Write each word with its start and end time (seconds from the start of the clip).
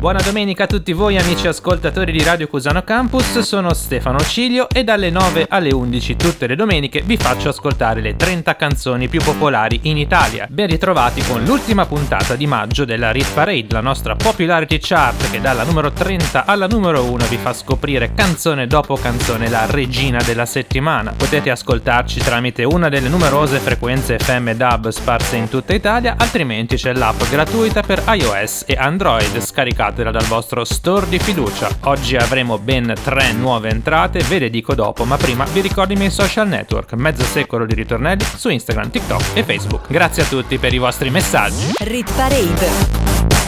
Buona 0.00 0.22
domenica 0.22 0.64
a 0.64 0.66
tutti 0.66 0.94
voi 0.94 1.18
amici 1.18 1.46
ascoltatori 1.46 2.10
di 2.10 2.24
Radio 2.24 2.46
Cusano 2.46 2.82
Campus, 2.84 3.40
sono 3.40 3.74
Stefano 3.74 4.18
Cilio 4.20 4.66
e 4.70 4.82
dalle 4.82 5.10
9 5.10 5.44
alle 5.50 5.74
11 5.74 6.16
tutte 6.16 6.46
le 6.46 6.56
domeniche 6.56 7.02
vi 7.02 7.18
faccio 7.18 7.50
ascoltare 7.50 8.00
le 8.00 8.16
30 8.16 8.56
canzoni 8.56 9.08
più 9.08 9.20
popolari 9.20 9.80
in 9.82 9.98
Italia. 9.98 10.46
Ben 10.48 10.68
ritrovati 10.68 11.20
con 11.24 11.44
l'ultima 11.44 11.84
puntata 11.84 12.34
di 12.34 12.46
maggio 12.46 12.86
della 12.86 13.12
Rit 13.12 13.30
Parade, 13.34 13.66
la 13.68 13.82
nostra 13.82 14.16
popularity 14.16 14.78
chart 14.80 15.30
che 15.30 15.38
dalla 15.38 15.64
numero 15.64 15.92
30 15.92 16.46
alla 16.46 16.66
numero 16.66 17.04
1 17.04 17.26
vi 17.26 17.36
fa 17.36 17.52
scoprire 17.52 18.14
canzone 18.14 18.66
dopo 18.66 18.94
canzone 18.94 19.50
la 19.50 19.66
regina 19.66 20.22
della 20.22 20.46
settimana. 20.46 21.12
Potete 21.14 21.50
ascoltarci 21.50 22.20
tramite 22.20 22.64
una 22.64 22.88
delle 22.88 23.10
numerose 23.10 23.58
frequenze 23.58 24.18
FM 24.18 24.52
DAB 24.52 24.88
sparse 24.88 25.36
in 25.36 25.50
tutta 25.50 25.74
Italia, 25.74 26.14
altrimenti 26.16 26.76
c'è 26.76 26.94
l'app 26.94 27.22
gratuita 27.28 27.82
per 27.82 28.02
iOS 28.06 28.64
e 28.66 28.76
Android 28.78 29.38
scaricata 29.40 29.88
scaricatela 29.90 30.10
dal 30.10 30.24
vostro 30.24 30.64
store 30.64 31.08
di 31.08 31.18
fiducia. 31.18 31.68
Oggi 31.82 32.16
avremo 32.16 32.58
ben 32.58 32.92
tre 33.02 33.32
nuove 33.32 33.68
entrate, 33.68 34.20
ve 34.20 34.38
le 34.38 34.50
dico 34.50 34.74
dopo, 34.74 35.04
ma 35.04 35.16
prima 35.16 35.44
vi 35.44 35.60
ricordo 35.60 35.92
i 35.92 35.96
miei 35.96 36.10
social 36.10 36.48
network, 36.48 36.92
mezzo 36.94 37.24
secolo 37.24 37.66
di 37.66 37.74
ritornelli 37.74 38.24
su 38.24 38.48
Instagram, 38.48 38.90
TikTok 38.90 39.22
e 39.34 39.42
Facebook. 39.42 39.86
Grazie 39.88 40.22
a 40.22 40.26
tutti 40.26 40.58
per 40.58 40.72
i 40.72 40.78
vostri 40.78 41.10
messaggi. 41.10 41.72
Rit 41.78 42.10
Parade. 42.14 42.68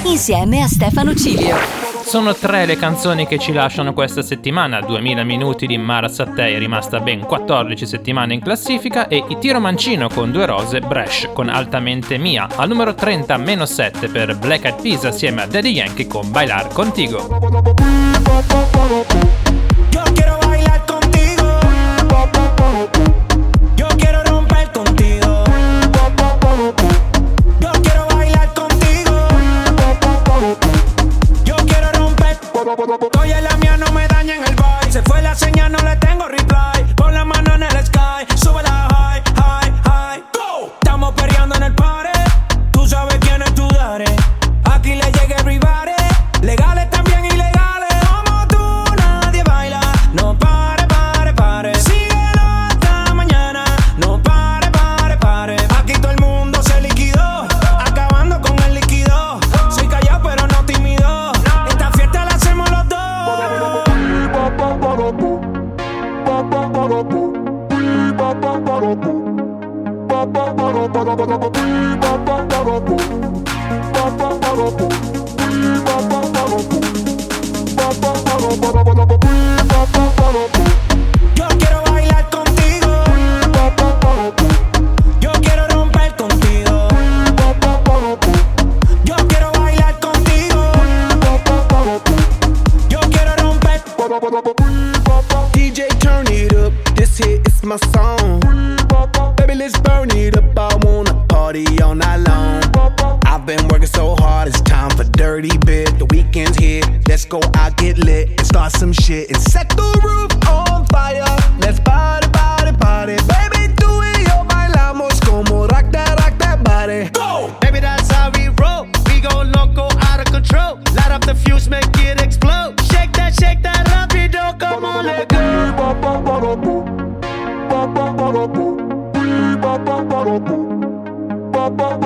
Insieme 0.04 0.62
a 0.62 0.66
Stefano 0.66 1.14
Cilio. 1.14 1.91
Sono 2.04 2.34
tre 2.34 2.66
le 2.66 2.76
canzoni 2.76 3.26
che 3.26 3.38
ci 3.38 3.52
lasciano 3.52 3.94
questa 3.94 4.22
settimana, 4.22 4.80
2000 4.80 5.24
minuti 5.24 5.66
di 5.66 5.78
Mara 5.78 6.08
Sattei 6.08 6.58
rimasta 6.58 7.00
ben 7.00 7.20
14 7.20 7.86
settimane 7.86 8.34
in 8.34 8.40
classifica 8.40 9.08
e 9.08 9.24
I 9.26 9.38
Tiro 9.38 9.60
Mancino 9.60 10.08
con 10.08 10.30
due 10.30 10.44
rose, 10.46 10.80
Bresh 10.80 11.30
con 11.32 11.48
Altamente 11.48 12.18
Mia, 12.18 12.48
al 12.54 12.68
numero 12.68 12.94
30 12.94 13.36
meno 13.38 13.64
7 13.64 14.08
per 14.08 14.36
Black 14.36 14.64
Eyed 14.64 14.82
Peas 14.82 15.04
assieme 15.04 15.42
a 15.42 15.46
Daddy 15.46 15.70
Yankee 15.70 16.06
con 16.06 16.30
Bailar 16.30 16.68
Contigo. 16.68 17.28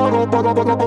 Ba 0.06 0.26
ba 0.26 0.54
ba 0.54 0.64
ba 0.64 0.86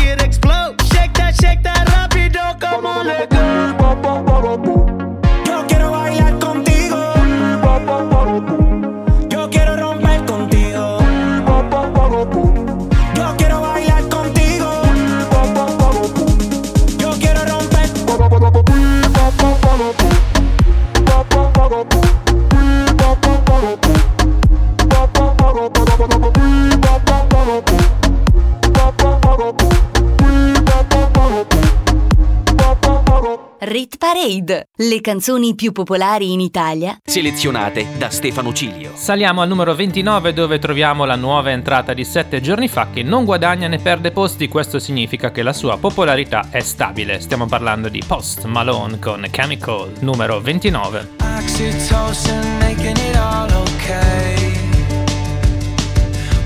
Rit 33.91 33.97
Parade, 33.97 34.69
le 34.77 35.01
canzoni 35.01 35.53
più 35.53 35.73
popolari 35.73 36.31
in 36.31 36.39
Italia, 36.39 36.97
selezionate 37.03 37.87
da 37.97 38.09
Stefano 38.09 38.53
Cilio. 38.53 38.91
Saliamo 38.93 39.41
al 39.41 39.49
numero 39.49 39.75
29 39.75 40.31
dove 40.31 40.59
troviamo 40.59 41.03
la 41.03 41.15
nuova 41.15 41.51
entrata 41.51 41.93
di 41.93 42.05
7 42.05 42.39
giorni 42.39 42.69
fa 42.69 42.87
che 42.93 43.03
non 43.03 43.25
guadagna 43.25 43.67
né 43.67 43.79
perde 43.79 44.11
posti, 44.11 44.47
questo 44.47 44.79
significa 44.79 45.31
che 45.31 45.43
la 45.43 45.51
sua 45.51 45.77
popolarità 45.77 46.47
è 46.51 46.61
stabile. 46.61 47.19
Stiamo 47.19 47.47
parlando 47.47 47.89
di 47.89 48.01
Post 48.05 48.45
Malone 48.45 48.97
con 48.99 49.27
Chemical, 49.29 49.91
numero 49.99 50.39
29. 50.39 51.09
Oxytocin 51.19 52.59
making 52.59 52.97
it 52.97 53.15
all 53.17 53.51
okay. 53.51 54.53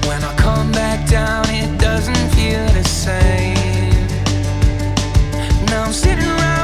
When 0.08 0.24
I 0.24 0.34
come 0.42 0.72
back 0.72 1.08
down 1.08 1.48
it 1.50 1.78
doesn't 1.78 2.30
feel 2.34 2.66
the 2.74 2.88
same. 2.88 3.54
Now 5.68 5.84
I'm 5.84 5.94
sitting 5.94 6.26
around 6.26 6.55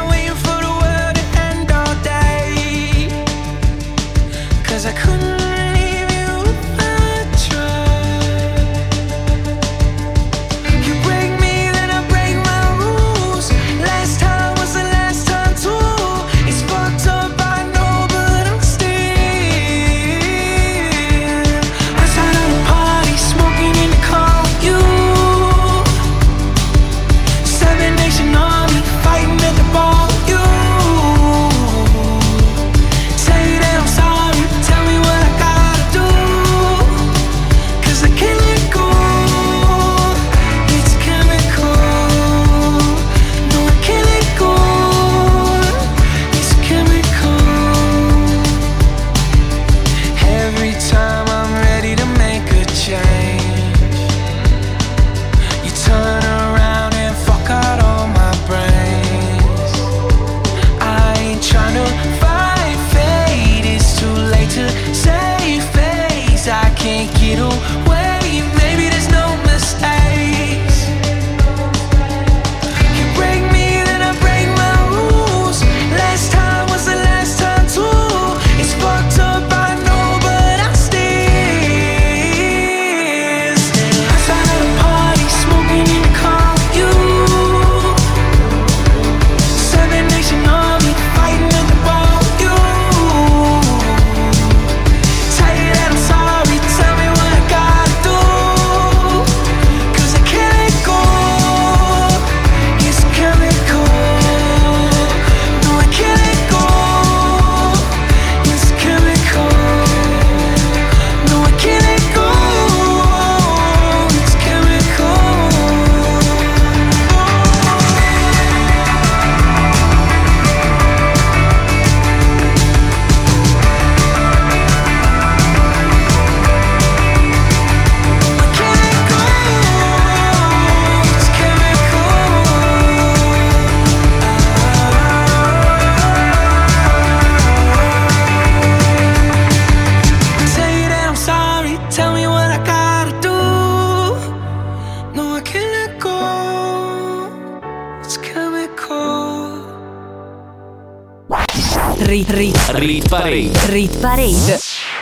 Parade. 153.21 153.51
Rit 153.67 153.99
Parade. 153.99 154.57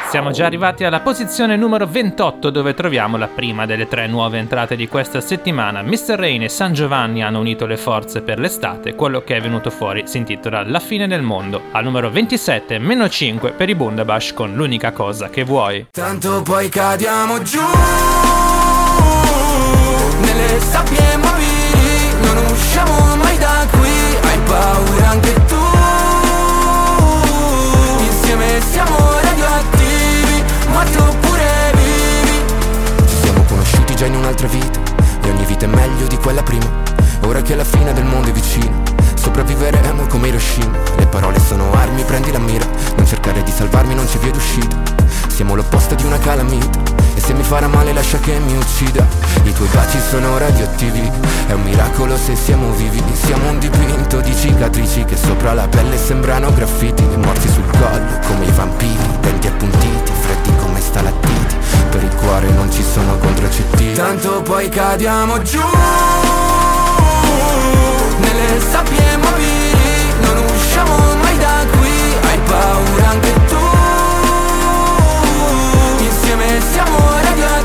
Siamo 0.10 0.32
già 0.32 0.46
arrivati 0.46 0.84
alla 0.84 1.00
posizione 1.00 1.56
numero 1.56 1.88
28 1.88 2.50
dove 2.50 2.74
troviamo 2.74 3.16
la 3.16 3.28
prima 3.28 3.66
delle 3.66 3.88
tre 3.88 4.08
nuove 4.08 4.40
entrate 4.40 4.76
di 4.76 4.90
questa 4.90 5.22
settimana. 5.22 5.82
Mr. 5.84 6.16
Rain 6.18 6.44
e 6.44 6.50
San 6.50 6.74
Giovanni 6.74 7.24
hanno 7.24 7.40
unito 7.40 7.66
le 7.66 7.78
forze 7.78 8.22
per 8.22 8.38
l'estate, 8.38 8.94
quello 8.96 9.22
che 9.22 9.38
è 9.38 9.42
venuto 9.42 9.70
fuori 9.70 10.04
si 10.06 10.18
intitola 10.18 10.64
La 10.66 10.82
fine 10.82 11.08
del 11.08 11.22
mondo. 11.22 11.62
Al 11.72 11.86
numero 11.86 12.10
27, 12.10 12.78
meno 12.78 13.08
5 13.08 13.52
per 13.52 13.70
i 13.70 13.76
Bundabash 13.76 14.34
con 14.34 14.54
l'unica 14.54 14.92
cosa 14.92 15.30
che 15.30 15.46
vuoi. 15.46 15.88
Tanto 15.90 16.42
poi 16.42 16.68
cadiamo 16.68 17.42
giù 17.42 17.62
nelle 20.20 20.60
sabbie 20.60 21.16
mobili, 21.16 22.20
non 22.22 22.52
usciamo 22.52 23.16
mai 23.16 23.38
da 23.38 23.66
qui, 23.72 23.90
hai 24.24 24.40
paura 24.46 25.10
anche 25.10 25.34
tu 25.46 25.49
già 34.00 34.06
in 34.06 34.16
un'altra 34.16 34.48
vita 34.48 34.80
E 35.24 35.30
ogni 35.30 35.44
vita 35.44 35.66
è 35.66 35.68
meglio 35.68 36.08
di 36.08 36.16
quella 36.16 36.42
prima. 36.42 36.66
Ora 37.26 37.42
che 37.42 37.54
la 37.54 37.66
fine 37.66 37.92
del 37.92 38.06
mondo 38.06 38.30
è 38.30 38.32
vicina 38.32 38.72
Sopravviveremo 39.16 40.08
come 40.08 40.30
Hiroshima. 40.30 40.78
Le 40.96 41.06
parole 41.08 41.38
sono 41.38 41.70
armi, 41.74 42.04
prendi 42.04 42.32
la 42.32 42.40
mira 42.40 42.66
Non 42.96 43.06
cercare 43.06 43.44
di 43.44 43.52
salvarmi, 43.52 43.94
non 43.94 44.06
c'è 44.06 44.18
via 44.20 44.32
d'uscita. 44.32 44.78
Siamo 45.28 45.54
l'opposto 45.54 45.96
di 45.96 46.06
una 46.06 46.18
calamita 46.18 46.80
E 47.14 47.20
se 47.20 47.34
mi 47.34 47.44
farà 47.44 47.68
male 47.68 47.92
lascia 47.92 48.20
che 48.20 48.40
mi 48.40 48.56
uccida. 48.56 49.06
I 49.44 49.52
tuoi 49.52 49.68
baci 49.74 50.00
sono 50.00 50.38
radioattivi 50.38 51.12
È 51.48 51.52
un 51.52 51.64
miracolo 51.64 52.16
se 52.16 52.38
siamo 52.38 52.72
vivi. 52.72 53.04
Siamo 53.12 53.50
un 53.50 53.60
dipinto 53.60 54.22
di 54.22 54.34
cicatrici 54.34 55.04
Che 55.04 55.18
sopra 55.18 55.54
la 55.54 55.68
pelle 55.68 55.98
sembrano 55.98 56.54
graffiti. 56.54 57.04
Morti 57.18 57.50
sul 57.50 57.70
collo 57.72 58.20
come 58.28 58.46
i 58.46 58.52
vampiri 58.52 59.18
Denti 59.20 59.48
appuntiti, 59.48 60.12
freddi 60.22 60.56
come 60.56 60.80
stalattiti 60.80 61.79
Per 61.90 62.04
il 62.04 62.16
cuore 62.16 62.50
non 62.52 62.72
ci 62.72 62.84
sono 62.84 63.18
contraccettivi 63.18 63.94
Tanto 63.94 64.42
poi 64.44 64.70
cadiamo 64.70 65.42
giù 65.42 65.60
Nelle 68.20 68.60
sabbie 68.60 69.18
mobili 69.18 70.14
Non 70.22 70.38
usciamo 70.56 70.96
mai 71.22 71.38
da 71.38 71.66
qui. 71.72 71.90
Hai 72.30 72.40
paura 72.46 73.10
anche 73.10 73.34
tu 73.48 73.58
insieme 76.04 76.62
siamo 76.72 76.98
radioattivi 77.22 77.59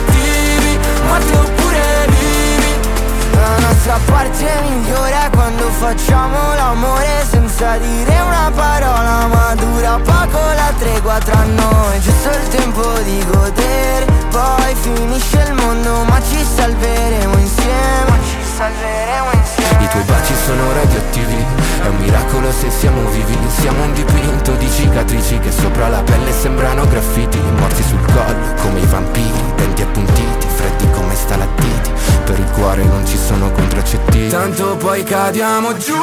nostra 3.84 3.98
parte 4.14 4.46
migliore 4.62 5.12
è 5.12 5.30
quando 5.30 5.68
facciamo 5.68 6.54
l'amore 6.54 7.22
Senza 7.28 7.76
dire 7.76 8.18
una 8.20 8.50
parola 8.54 9.26
ma 9.26 9.54
dura 9.54 9.98
poco 9.98 10.38
la 10.38 10.72
tregua 10.78 11.18
tra 11.18 11.44
noi. 11.44 12.00
Giusto 12.00 12.30
il 12.30 12.48
tempo 12.48 12.82
di 13.00 13.24
godere 13.30 14.06
Poi 14.30 14.74
finisce 14.80 15.44
il 15.48 15.54
mondo 15.54 16.02
ma 16.04 16.18
ci 16.22 16.42
salveremo 16.42 17.36
insieme 17.36 18.43
salveremo 18.54 19.30
insieme. 19.32 19.84
I 19.84 19.88
tuoi 19.88 20.02
baci 20.04 20.34
sono 20.46 20.72
radioattivi 20.72 21.44
È 21.82 21.86
un 21.88 21.96
miracolo 21.96 22.52
se 22.52 22.70
siamo 22.70 23.08
vivi. 23.10 23.36
Siamo 23.48 23.82
un 23.82 23.92
dipinto 23.92 24.52
di 24.52 24.70
cicatrici 24.70 25.38
Che 25.38 25.50
sopra 25.50 25.88
la 25.88 26.02
pelle 26.02 26.32
sembrano 26.32 26.86
graffiti. 26.86 27.38
Morti 27.58 27.82
sul 27.82 28.04
collo 28.12 28.54
come 28.62 28.80
i 28.80 28.86
vampiri 28.86 29.52
Denti 29.56 29.82
appuntiti, 29.82 30.46
freddi 30.46 30.90
come 30.90 31.14
stalattiti. 31.14 31.90
Per 32.24 32.38
il 32.38 32.50
cuore 32.52 32.84
non 32.84 33.04
ci 33.06 33.18
sono 33.18 33.50
contraccettivi 33.50 34.28
Tanto 34.28 34.76
poi 34.76 35.02
cadiamo 35.02 35.76
giù 35.76 35.96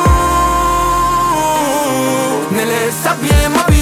Nelle 2.49 2.91
sabbie 2.91 3.47
mobili 3.47 3.80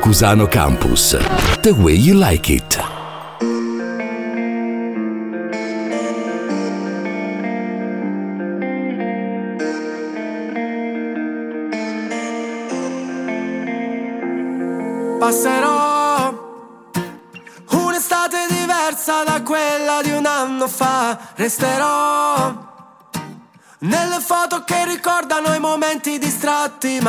Cusano 0.00 0.46
Campus. 0.50 1.12
The 1.62 1.72
way 1.72 1.94
you 1.94 2.14
like 2.14 2.50
it. 2.50 2.89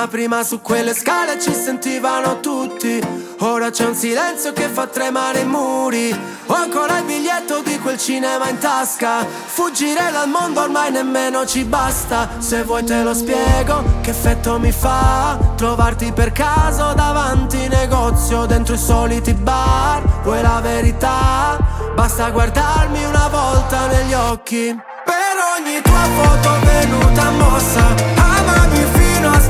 Ma 0.01 0.08
prima 0.08 0.43
su 0.43 0.62
quelle 0.62 0.96
scale 0.96 1.39
ci 1.39 1.53
sentivano 1.53 2.39
tutti. 2.39 3.00
Ora 3.41 3.70
c'è 3.70 3.86
un 3.86 3.93
silenzio 3.93 4.51
che 4.51 4.67
fa 4.67 4.88
tremare 4.88 5.41
i 5.41 5.46
muri. 5.46 6.12
Ho 6.48 6.53
ancora 6.55 6.98
il 6.98 7.03
biglietto 7.03 7.62
di 7.62 7.77
quel 7.77 8.00
cinema 8.00 8.50
in 8.50 8.58
tasca. 8.58 9.24
Fuggire 9.24 10.10
dal 10.12 10.27
mondo 10.27 10.62
ormai 10.62 10.89
nemmeno 10.89 11.46
ci 11.46 11.65
basta. 11.65 12.27
Se 12.39 12.63
vuoi 12.63 12.84
te 12.84 13.03
lo 13.03 13.13
spiego 13.13 13.84
che 14.01 14.10
effetto 14.10 14.58
mi 14.58 14.72
fa. 14.72 15.38
Trovarti 15.55 16.12
per 16.12 16.31
caso 16.31 16.93
davanti 16.96 17.67
negozio 17.67 18.48
dentro 18.48 18.74
i 18.74 18.79
soliti 18.79 19.36
bar. 19.36 20.01
Vuoi 20.24 20.41
la 20.41 20.62
verità? 20.63 21.60
Basta 21.93 22.31
guardarmi 22.31 23.03
una 23.05 23.27
volta 23.27 23.86
negli 23.86 24.13
occhi. 24.13 24.75
Per 25.05 25.36
ogni 25.60 25.79
tua 25.79 26.08
foto 26.15 26.60
venuta 26.65 27.29
mossa. 27.29 28.21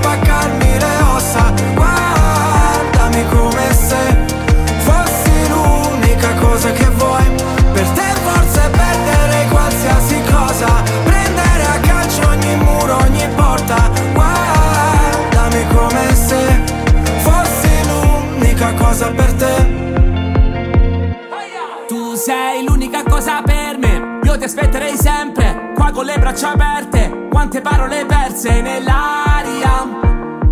Spaccarmi 0.01 0.79
le 0.79 0.95
ossa. 1.13 1.53
Guardami 1.75 3.23
come 3.29 3.73
se 3.73 4.17
fossi 4.79 5.47
l'unica 5.49 6.33
cosa 6.35 6.71
che 6.71 6.87
vuoi. 6.97 7.23
Per 7.73 7.87
te 7.89 8.13
forse 8.23 8.69
perderei 8.71 9.47
qualsiasi 9.49 10.21
cosa. 10.29 10.83
Prendere 11.03 11.63
a 11.75 11.79
calcio 11.79 12.27
ogni 12.27 12.55
muro, 12.55 12.97
ogni 12.97 13.27
porta. 13.35 13.89
Guardami 14.13 15.65
come 15.73 16.15
se 16.15 16.63
fossi 17.19 17.69
l'unica 17.87 18.73
cosa 18.73 19.11
per 19.11 19.33
te. 19.33 19.79
Tu 21.87 22.15
sei 22.15 22.63
l'unica 22.65 23.03
cosa 23.03 23.41
per 23.43 23.77
me, 23.77 24.19
io 24.23 24.37
ti 24.37 24.45
aspetterei 24.45 24.95
sempre, 24.95 25.40
qua 25.81 25.89
con 25.89 26.05
le 26.05 26.19
braccia 26.19 26.51
aperte, 26.51 27.27
quante 27.31 27.59
parole 27.59 28.05
perse 28.05 28.61
nell'aria. 28.61 29.83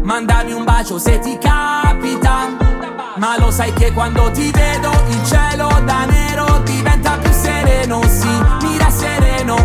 Mandami 0.01 0.53
un 0.53 0.63
bacio 0.63 0.97
se 0.97 1.19
ti 1.19 1.37
capita, 1.37 2.47
ma 3.17 3.37
lo 3.37 3.51
sai 3.51 3.71
che 3.73 3.91
quando 3.91 4.31
ti 4.31 4.49
vedo 4.49 4.89
il 5.07 5.23
cielo 5.23 5.69
da 5.85 6.05
nero 6.05 6.61
diventa 6.63 7.11
più 7.21 7.31
sereno, 7.31 8.01
sì, 8.07 8.27
mira 8.63 8.89
sereno. 8.89 9.55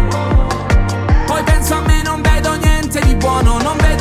Poi 1.26 1.42
penso 1.44 1.76
a 1.76 1.80
me, 1.80 2.02
non 2.02 2.20
vedo 2.20 2.54
niente 2.56 3.00
di 3.00 3.14
buono, 3.14 3.58
non 3.62 3.76
vedo 3.78 3.93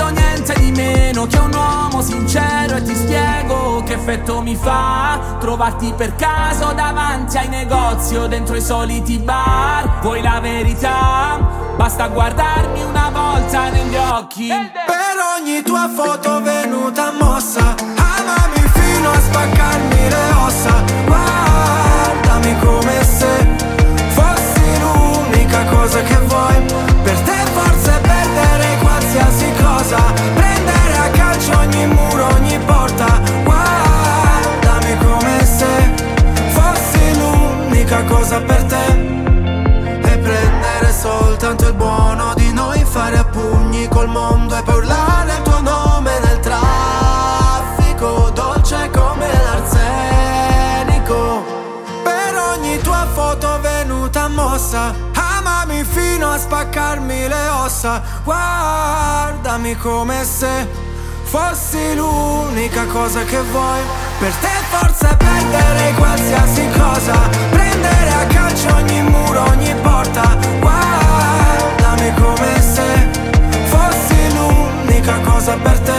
meno 0.75 1.25
che 1.27 1.37
un 1.37 1.53
uomo 1.53 2.01
sincero 2.01 2.75
e 2.75 2.83
ti 2.83 2.95
spiego 2.95 3.83
che 3.85 3.93
effetto 3.93 4.41
mi 4.41 4.55
fa 4.55 5.37
trovarti 5.39 5.93
per 5.95 6.15
caso 6.15 6.73
davanti 6.73 7.37
ai 7.37 7.47
negozi 7.49 8.15
o 8.15 8.27
dentro 8.27 8.55
i 8.55 8.61
soliti 8.61 9.17
bar. 9.17 9.99
Vuoi 10.01 10.21
la 10.21 10.39
verità? 10.39 11.39
Basta 11.75 12.07
guardarmi 12.07 12.83
una 12.83 13.09
volta 13.11 13.69
negli 13.69 13.95
occhi. 13.95 14.47
Per 14.47 15.13
ogni 15.37 15.61
tua 15.63 15.89
foto 15.93 16.41
venuta 16.41 17.11
mossa 17.19 17.75
Amami 17.77 18.69
fino 18.73 19.11
a 19.11 19.19
spaccarmi 19.19 20.09
le 20.09 20.31
ossa 20.45 20.83
Guardami 21.05 22.59
come 22.59 23.03
se 23.03 23.47
fossi 24.09 24.79
l'unica 24.79 25.65
cosa 25.65 26.01
che 26.01 26.17
vuoi 26.25 26.55
Per 27.03 27.19
te 27.19 27.45
forse 27.53 27.99
perderei 28.01 28.77
qualsiasi 28.79 29.51
cosa 29.61 30.42
soltanto 41.53 41.67
il 41.67 41.73
buono 41.73 42.33
di 42.35 42.51
noi 42.51 42.83
fare 42.83 43.17
a 43.17 43.23
pugni 43.25 43.87
col 43.87 44.07
mondo 44.07 44.57
e 44.57 44.63
poi 44.63 44.75
urlare 44.75 45.35
il 45.35 45.41
tuo 45.43 45.61
nome 45.61 46.19
nel 46.19 46.39
traffico 46.39 48.31
dolce 48.33 48.89
come 48.91 49.27
l'arsenico. 49.43 51.43
Per 52.03 52.35
ogni 52.55 52.77
tua 52.79 53.07
foto 53.13 53.59
venuta 53.61 54.27
mossa 54.27 54.93
amami 55.13 55.83
fino 55.83 56.31
a 56.31 56.37
spaccarmi 56.37 57.27
le 57.27 57.49
ossa. 57.49 58.01
Guardami 58.23 59.75
come 59.77 60.23
se 60.23 60.67
fossi 61.23 61.95
l'unica 61.95 62.85
cosa 62.85 63.23
che 63.23 63.41
vuoi. 63.41 63.81
Per 64.19 64.33
te 64.33 64.49
forse 64.69 65.17
perderei 65.17 65.93
qualsiasi 65.93 66.69
cosa. 66.77 67.29
Prendere 67.51 68.11
a 68.11 68.25
calcio 68.27 68.75
ogni 68.75 69.01
muro 69.03 69.43
ogni 69.49 69.73
porta 69.81 70.53
guardami 71.93 72.13
come 72.13 72.59
se 72.59 73.09
fossi 73.65 74.35
l'unica 74.35 75.19
cosa 75.19 75.57
per 75.57 75.79
te 75.79 75.91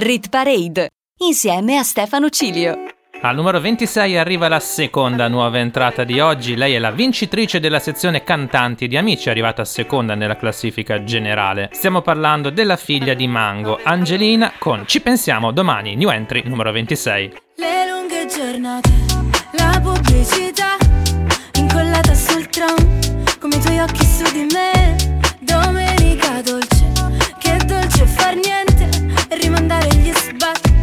Rit 0.00 0.28
Parade 0.28 0.90
insieme 1.18 1.78
a 1.78 1.82
Stefano 1.82 2.28
Cilio. 2.28 2.76
Al 3.20 3.36
numero 3.36 3.60
26 3.60 4.18
arriva 4.18 4.48
la 4.48 4.58
seconda 4.60 5.28
nuova 5.28 5.58
entrata 5.58 6.04
di 6.04 6.20
oggi. 6.20 6.56
Lei 6.56 6.74
è 6.74 6.78
la 6.78 6.90
vincitrice 6.90 7.60
della 7.60 7.78
sezione 7.78 8.22
cantanti 8.24 8.88
di 8.88 8.96
Amici, 8.98 9.30
arrivata 9.30 9.64
seconda 9.64 10.14
nella 10.14 10.36
classifica 10.36 11.04
generale. 11.04 11.70
Stiamo 11.72 12.02
parlando 12.02 12.50
della 12.50 12.76
figlia 12.76 13.14
di 13.14 13.26
Mango, 13.28 13.78
Angelina, 13.82 14.52
con 14.58 14.82
Ci 14.86 15.00
pensiamo 15.00 15.52
domani, 15.52 15.94
new 15.94 16.10
entry 16.10 16.42
numero 16.44 16.72
26. 16.72 17.32
Le 17.56 17.86
lunghe 17.88 18.26
giornate, 18.26 18.90
la 19.52 19.80
pubblicità 19.80 20.76
incollata 21.54 22.14
sul 22.14 22.46
tram, 22.48 23.03
come 23.44 23.56
i 23.56 23.60
tuoi 23.60 23.78
occhi 23.78 24.06
su 24.06 24.22
di 24.32 24.46
me. 24.54 24.96
Domenica 25.40 26.40
dolce, 26.40 26.90
che 27.38 27.56
dolce 27.66 28.06
far 28.06 28.34
niente 28.36 28.88
rimandare 29.36 29.86
gli 29.96 30.10
sbatti 30.14 30.73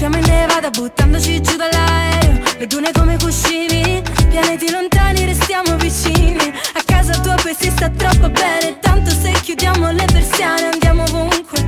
Capiamo 0.00 0.24
in 0.24 0.32
nevada 0.32 0.70
buttandoci 0.70 1.42
giù 1.42 1.56
dall'aereo. 1.56 2.40
Le 2.56 2.66
dune 2.66 2.90
come 2.90 3.18
cuscini 3.18 4.02
Pianeti 4.30 4.70
lontani 4.70 5.26
restiamo 5.26 5.76
vicini. 5.76 6.38
A 6.38 6.82
casa 6.86 7.20
tua 7.20 7.34
poi 7.34 7.54
si 7.54 7.68
sta 7.68 7.90
troppo 7.90 8.30
bene 8.30 8.78
Tanto 8.80 9.10
se 9.10 9.30
chiudiamo 9.32 9.90
le 9.90 10.06
persiane 10.06 10.70
andiamo 10.70 11.02
ovunque. 11.02 11.66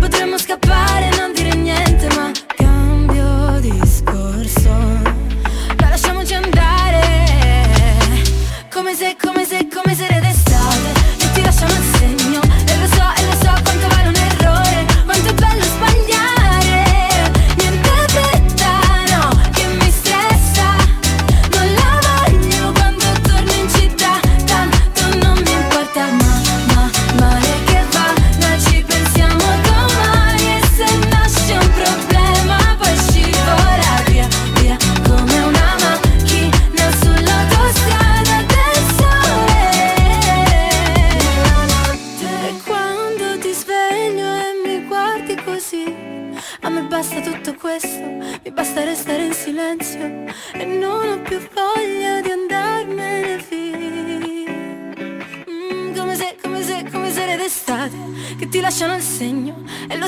Potremmo 0.00 0.38
scappare 0.38 1.10
non 1.18 1.33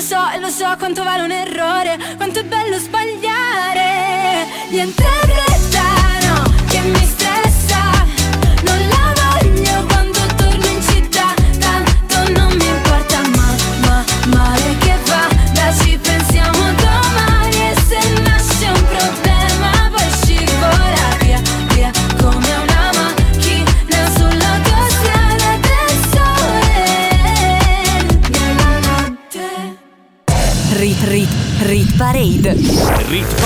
so, 0.07 0.29
e 0.33 0.39
lo 0.39 0.49
so 0.49 0.73
quanto 0.77 1.03
vale 1.03 1.23
un 1.23 1.31
errore, 1.31 1.97
quanto 2.15 2.39
è 2.39 2.43
bello 2.43 2.77
sbagliare. 2.77 4.47
Niente 4.69 5.46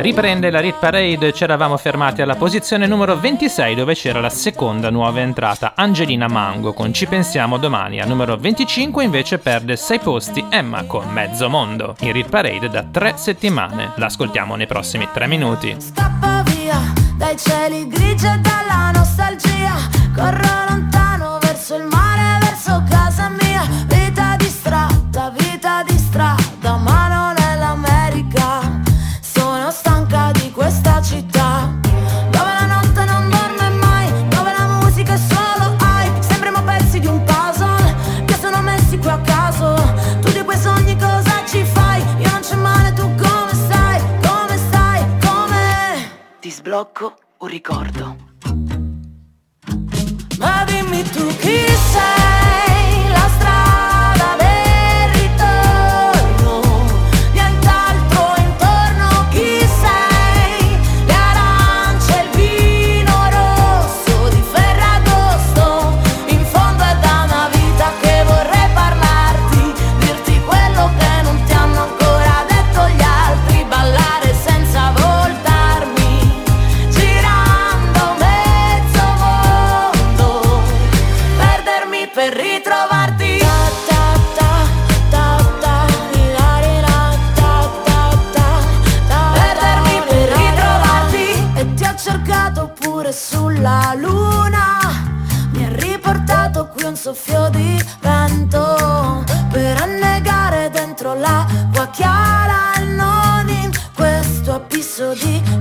Riprende 0.00 0.50
la 0.50 0.60
Rit 0.60 0.76
Parade, 0.78 1.32
ci 1.32 1.42
eravamo 1.42 1.76
fermati 1.76 2.22
alla 2.22 2.36
posizione 2.36 2.86
numero 2.86 3.18
26 3.18 3.74
dove 3.74 3.96
c'era 3.96 4.20
la 4.20 4.30
seconda 4.30 4.90
nuova 4.90 5.18
entrata, 5.18 5.72
Angelina 5.74 6.28
Mango 6.28 6.72
con 6.72 6.92
Ci 6.92 7.06
pensiamo 7.06 7.56
domani. 7.58 8.00
A 8.00 8.06
numero 8.06 8.36
25 8.36 9.02
invece 9.02 9.38
perde 9.38 9.74
6 9.74 9.98
posti 9.98 10.46
Emma 10.50 10.84
con 10.84 11.08
Mezzo 11.08 11.48
Mondo, 11.48 11.96
in 12.00 12.12
Rit 12.12 12.28
Parade 12.28 12.70
da 12.70 12.84
3 12.84 13.14
settimane. 13.16 13.90
L'ascoltiamo 13.96 14.54
nei 14.54 14.68
prossimi 14.68 15.08
3 15.12 15.26
minuti. 15.26 15.74
Scappa 15.76 16.44
via 16.44 16.78
dai 17.16 17.36
cieli 17.36 17.88
grigi 17.88 18.26
e 18.26 18.38
dalla 18.38 18.92
nostalgia, 18.92 19.74
corro 20.14 20.64
lontano 20.68 20.87
blocco 46.68 47.16
un 47.38 47.48
ricordo. 47.48 48.16
Ma 50.38 50.64
dimmi 50.64 51.02
tu 51.04 51.26
chi 51.38 51.64
sei? 51.66 52.67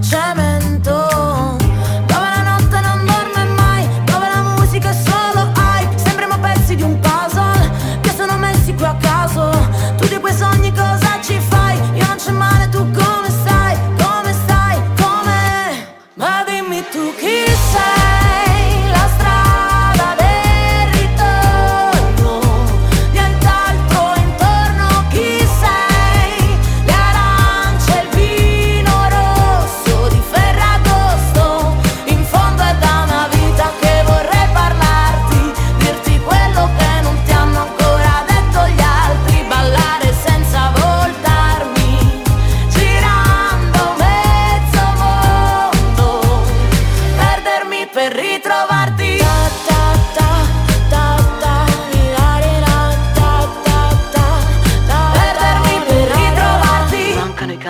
time 0.10 0.47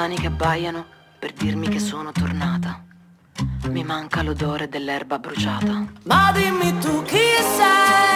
mani 0.07 0.19
che 0.21 0.27
abbaiano 0.27 0.85
per 1.19 1.33
dirmi 1.33 1.67
che 1.67 1.79
sono 1.79 2.13
tornata. 2.13 2.81
Mi 3.65 3.83
manca 3.83 4.23
l'odore 4.23 4.69
dell'erba 4.69 5.19
bruciata. 5.19 5.85
Ma 6.03 6.31
dimmi 6.31 6.77
tu 6.79 7.03
chi 7.03 7.17
sei? 7.57 8.06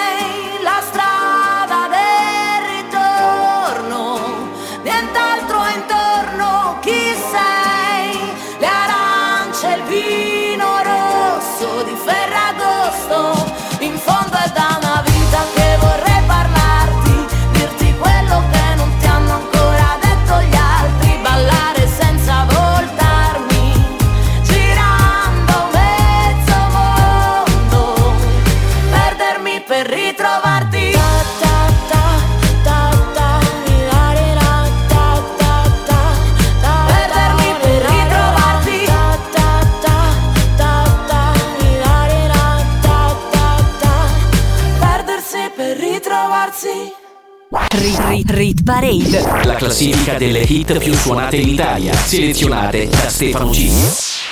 Rit, 48.11 48.29
rit, 48.31 48.63
Parade. 48.65 49.45
La 49.45 49.53
classifica 49.53 50.17
delle 50.17 50.41
hit 50.41 50.77
più 50.79 50.91
suonate 50.91 51.37
in 51.37 51.47
Italia, 51.47 51.93
selezionate 51.93 52.89
da 52.89 53.07
Stefano 53.07 53.51
G. 53.51 53.71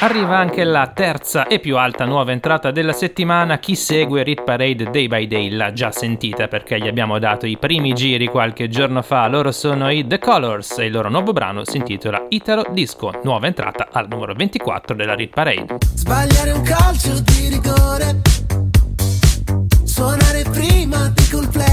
Arriva 0.02 0.38
anche 0.38 0.66
la 0.66 0.92
terza 0.94 1.48
e 1.48 1.60
più 1.60 1.78
alta 1.78 2.04
nuova 2.04 2.34
entrata 2.34 2.72
della 2.72 2.92
settimana. 2.92 3.58
Chi 3.58 3.76
segue 3.76 4.24
Rit 4.24 4.44
Parade 4.44 4.90
Day 4.90 5.08
by 5.08 5.28
Day 5.28 5.50
l'ha 5.52 5.72
già 5.72 5.92
sentita 5.92 6.50
perché 6.50 6.78
gli 6.78 6.90
abbiamo 6.90 7.20
dato 7.20 7.46
i 7.46 7.58
primi 7.58 7.94
giri 7.94 8.28
qualche 8.28 8.68
giorno 8.68 9.02
fa. 9.02 9.26
Loro 9.28 9.54
sono 9.54 9.90
i 9.90 10.06
The 10.06 10.20
Colors 10.20 10.80
e 10.80 10.88
il 10.88 10.92
loro 10.92 11.10
nuovo 11.10 11.32
brano 11.32 11.64
si 11.64 11.78
intitola 11.78 12.26
Italo 12.28 12.66
Disco, 12.74 13.14
nuova 13.24 13.48
entrata 13.48 13.88
al 13.94 14.08
numero 14.10 14.34
24 14.34 14.94
della 14.94 15.16
Rit 15.16 15.34
Parade. 15.34 15.78
Sbagliare 15.94 16.52
un 16.52 16.64
calcio 16.64 17.18
di 17.22 17.48
rigore 17.48 18.20
Suonare 19.86 20.44
prima 20.52 21.10
di 21.10 21.28
Coldplay 21.30 21.69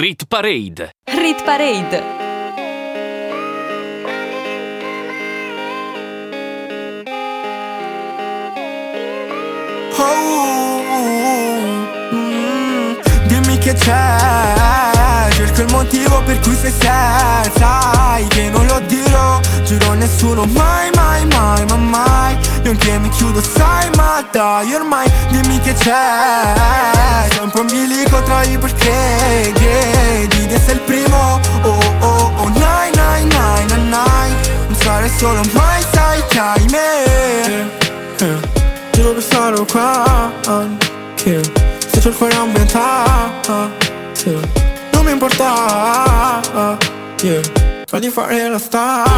Rit 0.00 0.24
Parade. 0.26 0.92
Rit 1.04 1.42
Parade. 1.44 2.02
Oh, 9.98 10.82
mm, 12.14 12.94
dimmi 13.26 13.58
che 13.58 13.74
c'è 13.74 14.99
Cerco 15.60 15.60
il 15.60 15.72
motivo 15.72 16.22
per 16.22 16.40
cui 16.40 16.54
sei 16.54 16.70
senza 16.70 17.42
Sai 17.58 18.26
che 18.28 18.48
non 18.48 18.64
lo 18.66 18.80
dirò 18.86 19.40
Giuro 19.64 19.90
a 19.90 19.94
nessuno 19.94 20.46
mai, 20.46 20.90
mai, 20.94 21.26
mai, 21.26 21.64
ma 21.66 21.76
mai. 21.76 22.38
Io 22.62 22.70
anche 22.70 22.98
mi 22.98 23.10
chiudo, 23.10 23.42
sai, 23.42 23.90
ma 23.96 24.24
dai 24.30 24.72
ormai 24.74 25.10
Dimmi 25.28 25.60
che 25.60 25.74
c'è. 25.74 27.28
Sempre 27.30 27.60
un 27.60 27.66
bilico 27.66 28.22
tra 28.22 28.42
i 28.44 28.56
perché 28.56 29.52
Chiedi 29.54 30.46
di 30.46 30.54
essere 30.54 30.72
il 30.74 30.80
primo. 30.80 31.40
Oh, 31.62 31.78
oh, 32.00 32.32
oh, 32.36 32.48
nai, 32.58 32.90
nai, 32.94 33.24
nai, 33.24 33.66
nai 33.88 34.30
Non 34.66 34.76
sarei 34.76 35.10
solo 35.14 35.42
mai, 35.52 35.84
sai 35.92 36.22
che 36.28 36.38
hai 36.38 36.66
me. 36.70 37.68
Eh. 38.18 38.38
Giuro 38.92 39.14
che 39.14 39.20
sarò 39.20 39.64
qua 39.64 40.32
che 41.14 41.40
Se 41.86 42.00
c'ho 42.00 42.08
il 42.08 42.16
cuore 42.16 42.34
a 42.34 42.44
metà 42.44 43.28
mi 45.10 45.12
importa 45.12 46.40
yeah. 47.22 47.40
Fagli 47.86 48.08
fare 48.08 48.48
la 48.48 48.58
star 48.58 49.08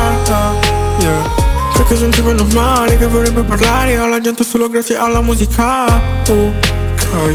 yeah. 1.00 1.30
So 1.74 1.84
che 1.84 1.96
sono 1.96 2.10
tipo 2.10 2.32
normale 2.32 2.96
Che 2.96 3.06
vorrebbe 3.06 3.42
parlare 3.42 3.96
alla 3.96 4.20
gente 4.20 4.42
solo 4.44 4.68
grazie 4.68 4.96
alla 4.96 5.20
musica 5.20 5.84
Ok 6.28 7.34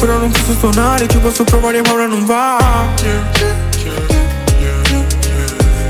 Ora 0.00 0.16
non 0.16 0.30
posso 0.30 0.54
suonare 0.58 1.06
Ci 1.06 1.18
posso 1.18 1.44
provare 1.44 1.82
ma 1.82 1.92
ora 1.92 2.06
non 2.06 2.24
va 2.24 2.58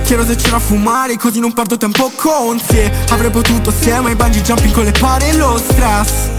Chiedo 0.04 0.24
se 0.24 0.34
c'era 0.36 0.56
a 0.56 0.60
fumare 0.60 1.16
così 1.16 1.40
non 1.40 1.52
perdo 1.52 1.76
tempo 1.76 2.10
con 2.16 2.60
te 2.66 2.90
Avrei 3.10 3.30
potuto 3.30 3.70
assieme 3.70 4.10
ai 4.10 4.16
bungee 4.16 4.42
jumping 4.42 4.74
con 4.74 4.84
le 4.84 4.92
pare 4.92 5.32
lo 5.34 5.56
stress 5.56 6.33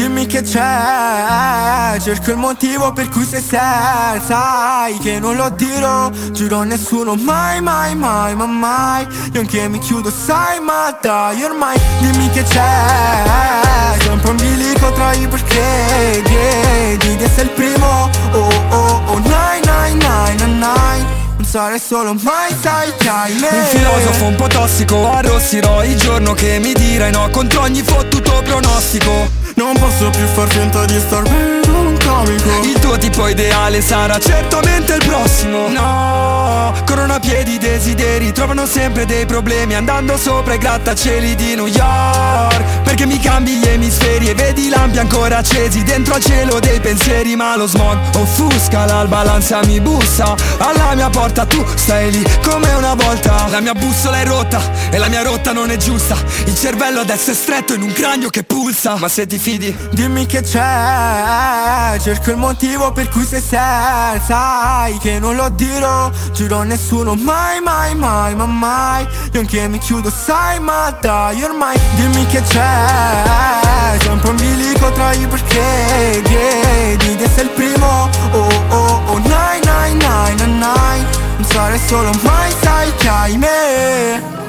dimmi 0.00 0.26
che 0.26 0.40
c'è 0.42 2.00
Cerco 2.00 2.30
il 2.30 2.36
motivo 2.38 2.90
per 2.92 3.08
cui 3.10 3.24
sei 3.24 3.42
sei 3.42 4.20
Sai 4.26 4.98
che 4.98 5.18
non 5.18 5.36
lo 5.36 5.50
dirò 5.50 6.10
Giuro 6.32 6.60
a 6.60 6.64
nessuno 6.64 7.14
mai 7.16 7.60
mai 7.60 7.94
mai 7.94 8.34
ma 8.34 8.46
mai. 8.46 9.06
Io 9.32 9.40
anche 9.40 9.68
mi 9.68 9.78
chiudo 9.78 10.10
sai 10.10 10.58
ma 10.60 10.96
dai 11.00 11.42
ormai 11.42 11.78
Dimmi 12.00 12.30
che 12.30 12.42
c'è. 12.42 13.98
Sempre 14.02 14.30
un 14.30 14.36
bilico 14.36 14.90
tra 14.92 15.12
i 15.12 15.26
perché 15.28 16.22
Chiedi 16.24 17.16
di 17.16 17.22
essere 17.24 17.42
il 17.42 17.50
primo? 17.50 18.10
Oh 18.32 18.48
oh 18.70 19.02
oh 19.06 19.18
nine 19.18 19.60
nine 19.64 19.94
nine 19.94 20.46
nine 20.46 21.18
non 21.36 21.48
sarei 21.48 21.80
solo 21.80 22.14
mai 22.22 22.54
sai 22.60 22.92
che 22.98 23.08
hai 23.08 23.32
me. 23.40 23.48
Un 23.48 23.64
filosofo 23.64 24.24
un 24.26 24.34
po' 24.36 24.46
tossico 24.46 25.10
Arrossirò 25.10 25.82
il 25.84 25.96
giorno 25.96 26.34
che 26.34 26.58
mi 26.58 26.74
dirai 26.74 27.10
no 27.10 27.28
Contro 27.30 27.62
ogni 27.62 27.82
fottuto 27.82 28.42
pronostico 28.44 29.28
Non 29.54 29.74
posso 29.74 30.10
più 30.10 30.26
far 30.26 30.48
finta 30.48 30.84
di 30.84 30.98
star 30.98 31.22
bene 31.22 31.60
un 31.90 31.96
comico 31.98 32.60
Il 32.64 32.78
tuo 32.78 32.96
tipo 32.98 33.26
ideale 33.28 33.80
sarà 33.80 34.18
certamente 34.18 34.94
il 34.94 35.04
prossimo. 35.04 35.68
No, 35.68 36.72
corrono 36.84 37.14
a 37.14 37.18
piedi 37.18 37.58
desideri 37.58 38.32
Trovano 38.32 38.66
sempre 38.66 39.06
dei 39.06 39.26
problemi. 39.26 39.74
Andando 39.74 40.16
sopra 40.16 40.54
i 40.54 40.58
grattacieli 40.58 41.34
di 41.34 41.54
New 41.54 41.66
York 41.66 42.82
Perché 42.82 43.06
mi 43.06 43.18
cambi 43.18 43.56
gli 43.56 43.66
emisferi 43.66 44.28
E 44.28 44.34
vedi 44.34 44.66
i 44.66 44.68
lampi 44.68 44.98
ancora 44.98 45.38
accesi 45.38 45.82
Dentro 45.82 46.14
al 46.14 46.22
cielo 46.22 46.60
dei 46.60 46.80
pensieri. 46.80 47.34
Ma 47.36 47.56
lo 47.56 47.66
smog 47.66 47.98
offusca 48.16 48.84
l'alba 48.84 49.22
L'ansia 49.22 49.60
mi 49.64 49.80
bussa. 49.80 50.34
Alla 50.58 50.94
mia 50.94 51.10
porta 51.10 51.44
Tu 51.46 51.64
stai 51.74 52.10
lì 52.12 52.24
come 52.42 52.72
una 52.74 52.94
volta. 52.94 53.48
La 53.50 53.60
mia 53.60 53.74
bussola 53.74 54.20
è 54.20 54.26
rotta 54.26 54.60
E 54.90 54.98
la 54.98 55.08
mia 55.08 55.22
rotta 55.22 55.52
non 55.52 55.70
è 55.70 55.76
giusta. 55.76 56.16
Il 56.44 56.56
cervello 56.56 57.00
adesso 57.00 57.30
è 57.30 57.34
stretto 57.34 57.74
in 57.74 57.82
un 57.82 57.92
cranio 57.92 58.28
che 58.28 58.42
pulsa. 58.42 58.96
Ma 58.96 59.08
se 59.08 59.26
ti 59.26 59.38
fidi? 59.40 59.74
Dimmi 59.92 60.26
che 60.26 60.42
c'è 60.42 61.98
Cerco 61.98 62.30
il 62.30 62.36
motivo 62.36 62.92
per 62.92 63.08
cui 63.08 63.24
sei 63.24 63.40
sei 63.40 64.20
Sai 64.20 64.98
che 64.98 65.18
non 65.18 65.34
lo 65.34 65.48
dirò 65.48 66.10
Giuro 66.32 66.58
a 66.58 66.64
nessuno 66.64 67.14
mai 67.14 67.60
mai 67.60 67.94
mai 67.94 68.34
ma 68.34 68.44
mai. 68.46 69.06
Io 69.32 69.40
anche 69.40 69.66
mi 69.68 69.78
chiudo 69.78 70.10
sai 70.10 70.60
ma 70.60 70.94
dai 71.00 71.42
ormai. 71.42 71.78
Dimmi 71.94 72.26
che 72.26 72.42
c'è 72.42 73.98
Sempre 74.02 74.30
un 74.30 74.36
bilico 74.36 74.92
tra 74.92 75.12
i 75.12 75.26
perché 75.26 76.22
Chiedi 76.22 77.16
di 77.16 77.22
essere 77.22 77.42
il 77.42 77.50
primo. 77.50 78.08
Oh 78.32 78.48
oh 78.68 79.02
oh 79.06 79.18
nine 79.18 79.60
nine 79.64 79.94
nine 79.94 80.46
nine 80.46 81.06
Non 81.38 81.44
sarei 81.48 81.80
solo 81.86 82.10
mai 82.22 82.52
sai 82.60 82.94
che 82.96 83.08
hai 83.08 83.36
me 83.38 84.39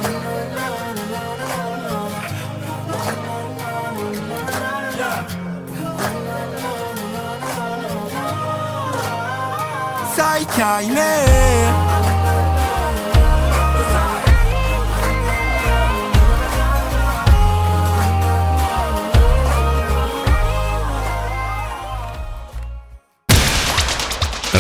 sai 10.32 10.46
che 10.46 10.62
hai 10.62 10.88
me 10.88 11.90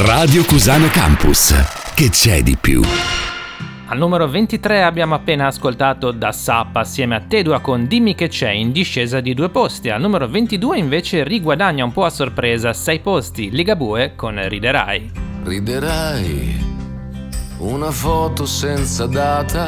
Radio 0.03 0.43
Cusano 0.45 0.87
Campus. 0.87 1.53
Che 1.95 2.09
c'è 2.09 2.41
di 2.41 2.57
più? 2.59 2.81
Al 3.87 3.97
numero 3.97 4.27
23 4.27 4.83
abbiamo 4.83 5.15
appena 5.15 5.47
ascoltato 5.47 6.11
Da 6.11 6.31
Sap 6.31 6.75
assieme 6.75 7.15
a 7.15 7.21
Tedua 7.21 7.59
con 7.59 7.87
Dimmi 7.87 8.15
che 8.15 8.27
c'è 8.27 8.49
in 8.49 8.71
discesa 8.71 9.21
di 9.21 9.33
due 9.33 9.49
posti. 9.49 9.89
Al 9.89 10.01
numero 10.01 10.27
22 10.27 10.77
invece 10.77 11.23
riguadagna 11.23 11.85
un 11.85 11.91
po' 11.93 12.05
a 12.05 12.09
sorpresa 12.09 12.73
6 12.73 12.99
posti 12.99 13.51
Ligabue 13.51 14.13
con 14.15 14.41
Riderai. 14.47 15.30
Riderai, 15.43 16.63
una 17.57 17.89
foto 17.89 18.45
senza 18.45 19.07
data, 19.07 19.67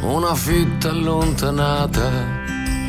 una 0.00 0.34
fitta 0.34 0.88
allontanata 0.88 2.10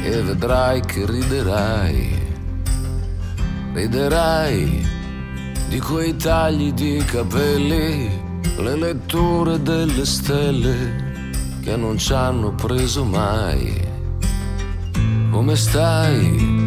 e 0.04 0.22
vedrai 0.22 0.82
che 0.82 1.06
riderai. 1.06 2.36
Riderai 3.74 4.88
di 5.68 5.80
quei 5.80 6.16
tagli 6.16 6.72
di 6.72 7.04
capelli, 7.06 8.10
le 8.58 8.76
letture 8.78 9.62
delle 9.62 10.06
stelle 10.06 11.32
che 11.62 11.76
non 11.76 11.98
ci 11.98 12.14
hanno 12.14 12.56
preso 12.56 13.04
mai. 13.04 13.86
Come 15.30 15.56
stai? 15.58 16.67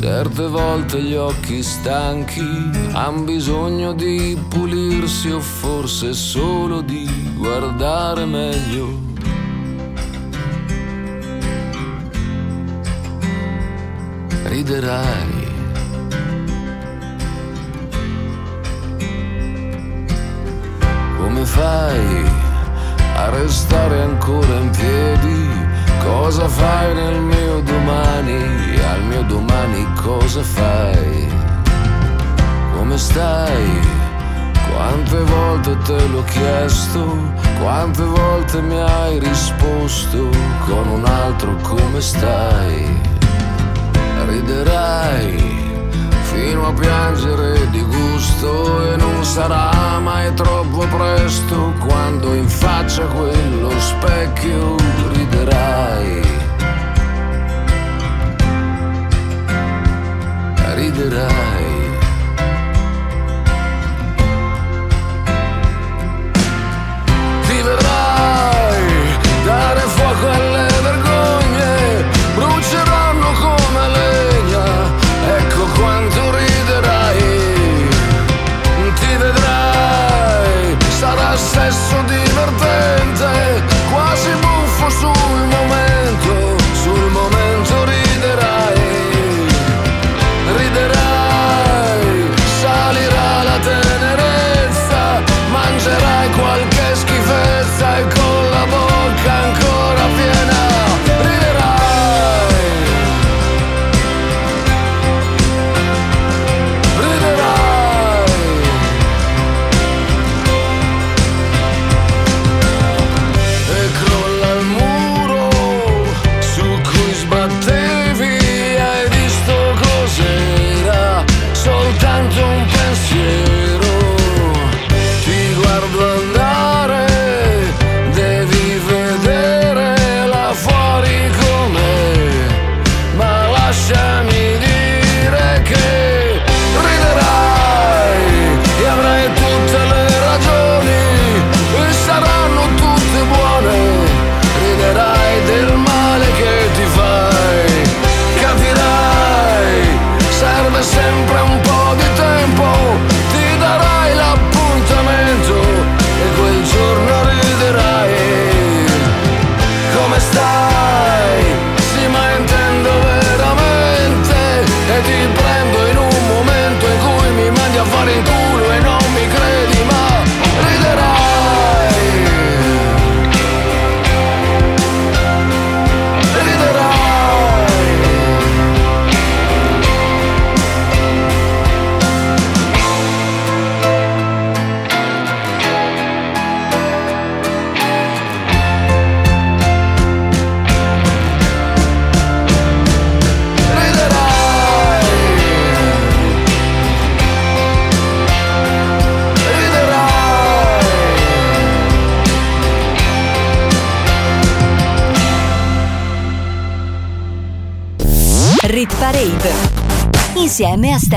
Certe 0.00 0.48
volte 0.48 1.02
gli 1.02 1.14
occhi 1.14 1.62
stanchi 1.62 2.70
han 2.92 3.26
bisogno 3.26 3.92
di 3.92 4.34
pulirsi 4.48 5.30
o 5.30 5.40
forse 5.40 6.14
solo 6.14 6.80
di 6.80 7.06
guardare 7.36 8.24
meglio. 8.24 8.98
Riderai. 14.44 15.48
Come 21.18 21.44
fai 21.44 22.24
a 23.16 23.28
restare 23.28 24.00
ancora 24.00 24.54
in 24.54 24.70
piedi? 24.70 25.59
Cosa 26.02 26.48
fai 26.48 26.94
nel 26.94 27.20
mio 27.20 27.60
domani? 27.60 28.78
Al 28.92 29.02
mio 29.04 29.22
domani 29.22 29.86
cosa 29.94 30.42
fai? 30.42 31.28
Come 32.74 32.96
stai? 32.96 33.98
Quante 34.72 35.18
volte 35.18 35.76
te 35.84 36.06
l'ho 36.08 36.24
chiesto, 36.24 37.16
quante 37.60 38.02
volte 38.02 38.60
mi 38.62 38.80
hai 38.80 39.18
risposto 39.18 40.30
con 40.66 40.88
un 40.88 41.04
altro 41.04 41.56
come 41.62 42.00
stai? 42.00 43.00
Riderai 44.26 45.59
fino 46.32 46.66
a 46.66 46.72
piangere 46.72 47.68
di 47.70 47.82
gusto 47.82 48.92
e 48.92 48.96
non 48.96 49.24
sarà 49.24 49.98
mai 49.98 50.32
troppo 50.34 50.86
presto 50.86 51.72
quando 51.80 52.34
in 52.34 52.48
faccia 52.48 53.04
quello 53.06 53.70
specchio 53.78 54.76
riderai. 55.12 56.22
Riderai. 60.74 61.59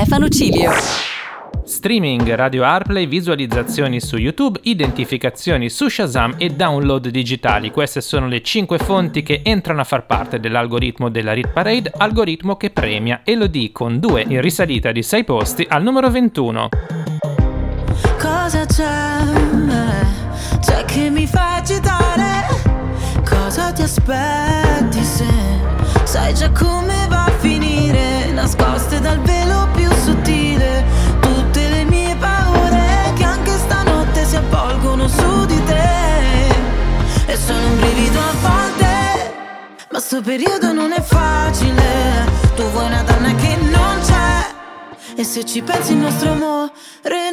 Stefano 0.04 0.28
Cilio. 0.28 0.70
Streaming, 1.64 2.34
radio 2.34 2.62
AirPlay, 2.62 3.06
visualizzazioni 3.06 4.00
su 4.00 4.18
YouTube, 4.18 4.60
identificazioni 4.64 5.70
su 5.70 5.88
Shazam 5.88 6.34
e 6.36 6.50
download 6.50 7.08
digitali. 7.08 7.70
Queste 7.70 8.02
sono 8.02 8.28
le 8.28 8.42
5 8.42 8.76
fonti 8.76 9.22
che 9.22 9.40
entrano 9.42 9.80
a 9.80 9.84
far 9.84 10.04
parte 10.04 10.40
dell'algoritmo 10.40 11.08
della 11.08 11.32
Rit 11.32 11.48
Parade, 11.48 11.90
algoritmo 11.96 12.56
che 12.56 12.68
premia 12.68 13.22
Elodie 13.24 13.72
con 13.72 13.98
2 13.98 14.26
in 14.28 14.42
risalita 14.42 14.92
di 14.92 15.02
6 15.02 15.24
posti 15.24 15.66
al 15.66 15.82
numero 15.82 16.10
21. 16.10 16.68
Cosa 18.20 18.66
c'è? 18.66 19.18
C'è 20.60 20.84
che 20.84 21.08
mi 21.08 21.26
fa 21.26 21.56
agitare? 21.56 22.46
Cosa 23.26 23.72
ti 23.72 23.80
aspetti 23.80 25.02
se 25.02 25.24
sai 26.04 26.34
già 26.34 26.50
come 26.50 27.06
va 27.08 27.24
a 27.24 27.30
finire? 27.38 28.30
Nascoste 28.32 29.00
dal 29.00 29.18
velo 29.20 29.43
sono 37.44 37.66
un 37.66 37.76
brivido 37.78 38.18
a 38.18 38.32
volte, 38.40 39.34
ma 39.90 39.98
sto 39.98 40.22
periodo 40.22 40.72
non 40.72 40.92
è 40.92 41.00
facile. 41.00 42.24
Tu 42.56 42.62
vuoi 42.70 42.86
una 42.86 43.02
donna 43.02 43.34
che 43.34 43.56
non 43.56 44.00
c'è. 44.02 45.16
E 45.16 45.24
se 45.24 45.44
ci 45.44 45.62
pensi 45.62 45.92
il 45.92 45.98
nostro 45.98 46.32
amore 46.32 46.72
è 47.02 47.30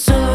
so 0.00 0.29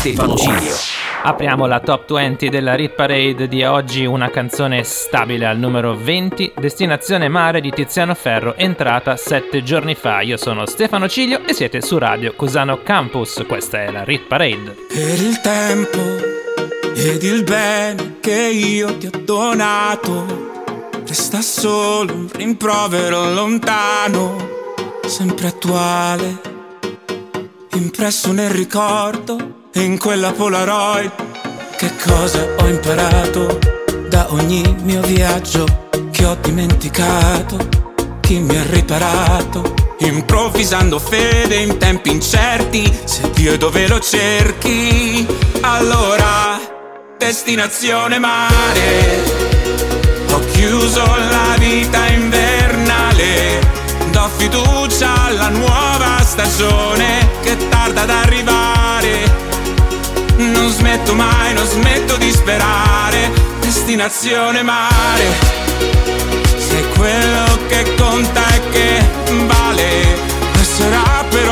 Stefano 0.00 0.34
Cilio. 0.34 0.74
Apriamo 1.24 1.66
la 1.66 1.78
top 1.80 2.14
20 2.14 2.48
della 2.48 2.74
Rit 2.74 2.94
Parade 2.94 3.46
di 3.48 3.62
oggi, 3.64 4.06
una 4.06 4.30
canzone 4.30 4.82
stabile 4.82 5.44
al 5.44 5.58
numero 5.58 5.94
20, 5.94 6.54
Destinazione 6.56 7.28
Mare 7.28 7.60
di 7.60 7.70
Tiziano 7.70 8.14
Ferro, 8.14 8.56
entrata 8.56 9.14
7 9.14 9.62
giorni 9.62 9.94
fa. 9.94 10.22
Io 10.22 10.38
sono 10.38 10.64
Stefano 10.64 11.06
Ciglio 11.06 11.46
e 11.46 11.52
siete 11.52 11.82
su 11.82 11.98
Radio 11.98 12.32
Cusano 12.32 12.82
Campus, 12.82 13.44
questa 13.46 13.82
è 13.82 13.90
la 13.90 14.02
Rit 14.02 14.26
Parade. 14.26 14.74
Per 14.88 15.20
il 15.20 15.38
tempo 15.42 15.98
ed 16.94 17.22
il 17.22 17.44
bene 17.44 18.20
che 18.20 18.48
io 18.54 18.96
ti 18.96 19.06
ho 19.06 19.20
donato, 19.22 20.88
resta 21.06 21.42
solo 21.42 22.14
un 22.14 22.28
rimprovero 22.32 23.34
lontano, 23.34 24.48
sempre 25.04 25.48
attuale, 25.48 26.40
impresso 27.74 28.32
nel 28.32 28.48
ricordo 28.48 29.59
in 29.74 29.98
quella 29.98 30.32
Polaroid. 30.32 31.10
Che 31.76 31.92
cosa 32.04 32.46
ho 32.58 32.66
imparato 32.66 33.58
da 34.08 34.26
ogni 34.32 34.62
mio 34.82 35.00
viaggio 35.02 35.88
che 36.10 36.24
ho 36.26 36.36
dimenticato? 36.40 37.56
Chi 38.20 38.38
mi 38.38 38.56
ha 38.56 38.64
riparato? 38.68 39.74
Improvvisando 39.98 40.98
fede 40.98 41.56
in 41.56 41.78
tempi 41.78 42.10
incerti, 42.10 43.00
se 43.04 43.30
Dio 43.30 43.52
è 43.52 43.58
dove 43.58 43.86
lo 43.86 44.00
cerchi, 44.00 45.26
allora 45.60 46.58
destinazione 47.18 48.18
mare. 48.18 49.22
Ho 50.32 50.40
chiuso 50.52 51.04
la 51.04 51.54
vita 51.58 52.06
invernale, 52.06 53.60
do 54.10 54.28
fiducia 54.36 55.26
alla 55.26 55.48
nuova 55.48 56.22
stagione 56.22 57.28
che 57.42 57.56
tarda 57.68 58.02
ad 58.02 58.10
arrivare. 58.10 58.79
Non 60.40 60.70
smetto 60.70 61.14
mai, 61.14 61.52
non 61.52 61.66
smetto 61.66 62.16
di 62.16 62.30
sperare, 62.30 63.30
destinazione 63.60 64.62
mare. 64.62 65.24
Se 66.56 66.82
quello 66.96 67.58
che 67.68 67.94
conta 67.96 68.46
è 68.46 68.60
che 68.70 69.04
vale, 69.46 70.18
sarà 70.62 71.24
per 71.28 71.48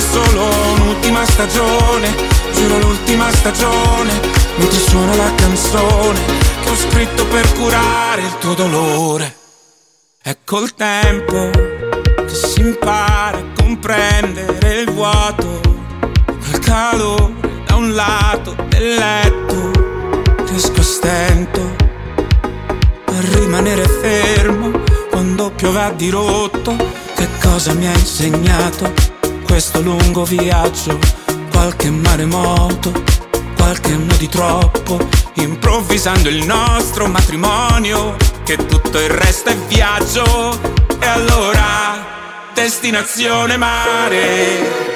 solo 0.00 0.44
un'ultima 0.74 1.24
stagione, 1.24 2.14
giuro 2.52 2.78
l'ultima 2.78 3.30
stagione, 3.32 4.12
mentre 4.56 4.78
suona 4.78 5.16
la 5.16 5.34
canzone 5.34 6.20
che 6.62 6.68
ho 6.70 6.76
scritto 6.76 7.26
per 7.26 7.52
curare 7.54 8.22
il 8.22 8.38
tuo 8.38 8.54
dolore. 8.54 9.36
È 10.22 10.36
col 10.44 10.74
tempo 10.74 11.50
che 11.50 12.34
si 12.34 12.60
impara 12.60 13.38
a 13.38 13.44
comprendere 13.56 14.80
il 14.80 14.90
vuoto, 14.90 15.60
quel 16.24 16.58
calore 16.60 17.45
un 17.86 17.94
lato 17.94 18.56
del 18.68 18.94
letto, 18.94 19.70
riesco 20.48 20.80
a 20.80 20.82
stento 20.82 21.76
a 23.06 23.20
rimanere 23.38 23.86
fermo 23.86 24.72
quando 25.10 25.50
piove 25.50 25.80
a 25.80 25.92
dirotto. 25.92 26.74
Che 27.14 27.28
cosa 27.40 27.72
mi 27.74 27.86
ha 27.86 27.92
insegnato 27.92 28.92
questo 29.44 29.80
lungo 29.80 30.24
viaggio? 30.24 30.98
Qualche 31.52 31.90
maremoto, 31.90 32.92
qualche 33.56 33.92
anno 33.92 34.14
di 34.16 34.28
troppo, 34.28 34.98
improvvisando 35.34 36.28
il 36.28 36.44
nostro 36.44 37.06
matrimonio, 37.06 38.16
che 38.44 38.56
tutto 38.66 38.98
il 38.98 39.10
resto 39.10 39.50
è 39.50 39.56
viaggio. 39.68 40.24
E 40.98 41.06
allora, 41.06 42.50
destinazione 42.52 43.56
mare. 43.56 44.95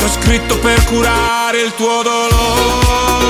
che 0.00 0.06
ho 0.06 0.08
scritto 0.08 0.58
per 0.58 0.82
curare 0.86 1.60
il 1.60 1.74
tuo 1.74 2.02
dolore. 2.02 3.20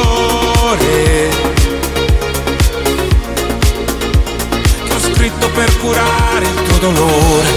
scritto 5.12 5.50
per 5.50 5.78
curare 5.78 6.46
il 6.46 6.62
tuo 6.62 6.78
dolore. 6.78 7.48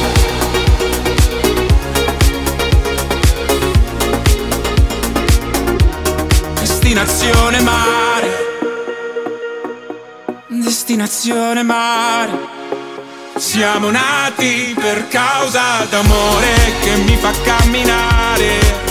Destinazione 6.60 7.62
mare, 7.62 8.30
destinazione 10.48 11.64
mare. 11.64 12.32
Siamo 13.38 13.90
nati 13.92 14.76
per 14.78 15.08
causa 15.08 15.86
d'amore 15.90 16.54
che 16.82 16.96
mi 16.98 17.16
fa 17.18 17.32
camminare. 17.44 18.83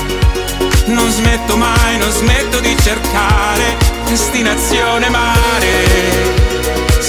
Non 0.87 1.11
smetto 1.11 1.57
mai, 1.57 1.99
non 1.99 2.11
smetto 2.11 2.61
di 2.61 2.77
cercare 2.79 3.77
destinazione 4.07 5.09
mare 5.09 6.43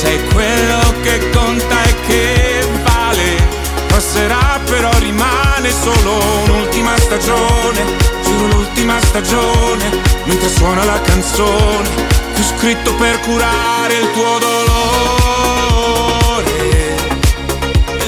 sei 0.04 0.20
quello 0.34 0.94
che 1.02 1.30
conta 1.30 1.84
e 1.84 1.96
che 2.06 2.68
vale. 2.84 3.62
Passerà 3.88 4.60
però 4.66 4.90
rimane 5.00 5.72
solo 5.72 6.18
un'ultima 6.44 6.98
stagione, 6.98 7.86
giuro 8.24 8.48
l'ultima 8.48 9.00
stagione, 9.00 10.02
mentre 10.26 10.50
suona 10.50 10.84
la 10.84 11.00
canzone 11.00 11.90
che 12.34 12.42
ho 12.42 12.44
scritto 12.58 12.94
per 12.96 13.20
curare 13.22 13.94
il 13.98 14.12
tuo 14.12 14.40
dolore. 14.40 15.72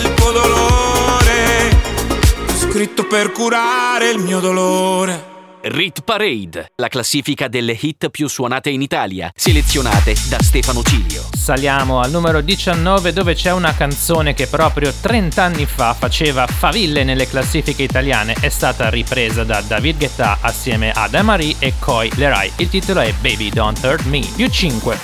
Il 0.02 0.14
tuo 0.16 0.32
dolore, 0.32 1.80
ho 2.48 2.58
scritto 2.58 3.06
per 3.06 3.32
curare 3.32 4.10
il 4.10 4.18
mio 4.18 4.40
dolore. 4.40 5.35
Rit 5.68 6.02
Parade, 6.04 6.74
la 6.76 6.90
classifica 6.90 7.48
delle 7.48 7.76
hit 7.80 8.10
più 8.12 8.28
suonate 8.28 8.70
in 8.70 8.84
Italia, 8.84 9.32
selezionate 9.34 10.16
da 10.30 10.40
Stefano 10.40 10.84
Cilio. 10.84 11.24
Saliamo 11.36 12.00
al 12.00 12.12
numero 12.12 12.42
19 12.42 13.12
dove 13.12 13.34
c'è 13.34 13.52
una 13.52 13.74
canzone 13.74 14.36
che 14.36 14.46
proprio 14.46 14.94
30 15.02 15.42
anni 15.42 15.66
fa 15.66 15.96
faceva 15.96 16.46
faville 16.46 17.04
nelle 17.04 17.28
classifiche 17.28 17.82
italiane, 17.82 18.36
è 18.40 18.50
stata 18.50 18.92
ripresa 18.92 19.44
da 19.44 19.60
David 19.62 19.98
Guetta 19.98 20.38
assieme 20.40 20.92
ad 20.92 21.16
Marie 21.24 21.56
e 21.58 21.74
Coy 21.80 22.12
Leray. 22.14 22.52
Il 22.58 22.70
titolo 22.70 23.00
è 23.00 23.12
Baby 23.14 23.50
Don't 23.50 23.84
Hurt 23.84 24.06
Me, 24.06 24.22
più 24.36 24.48
5. 24.48 24.98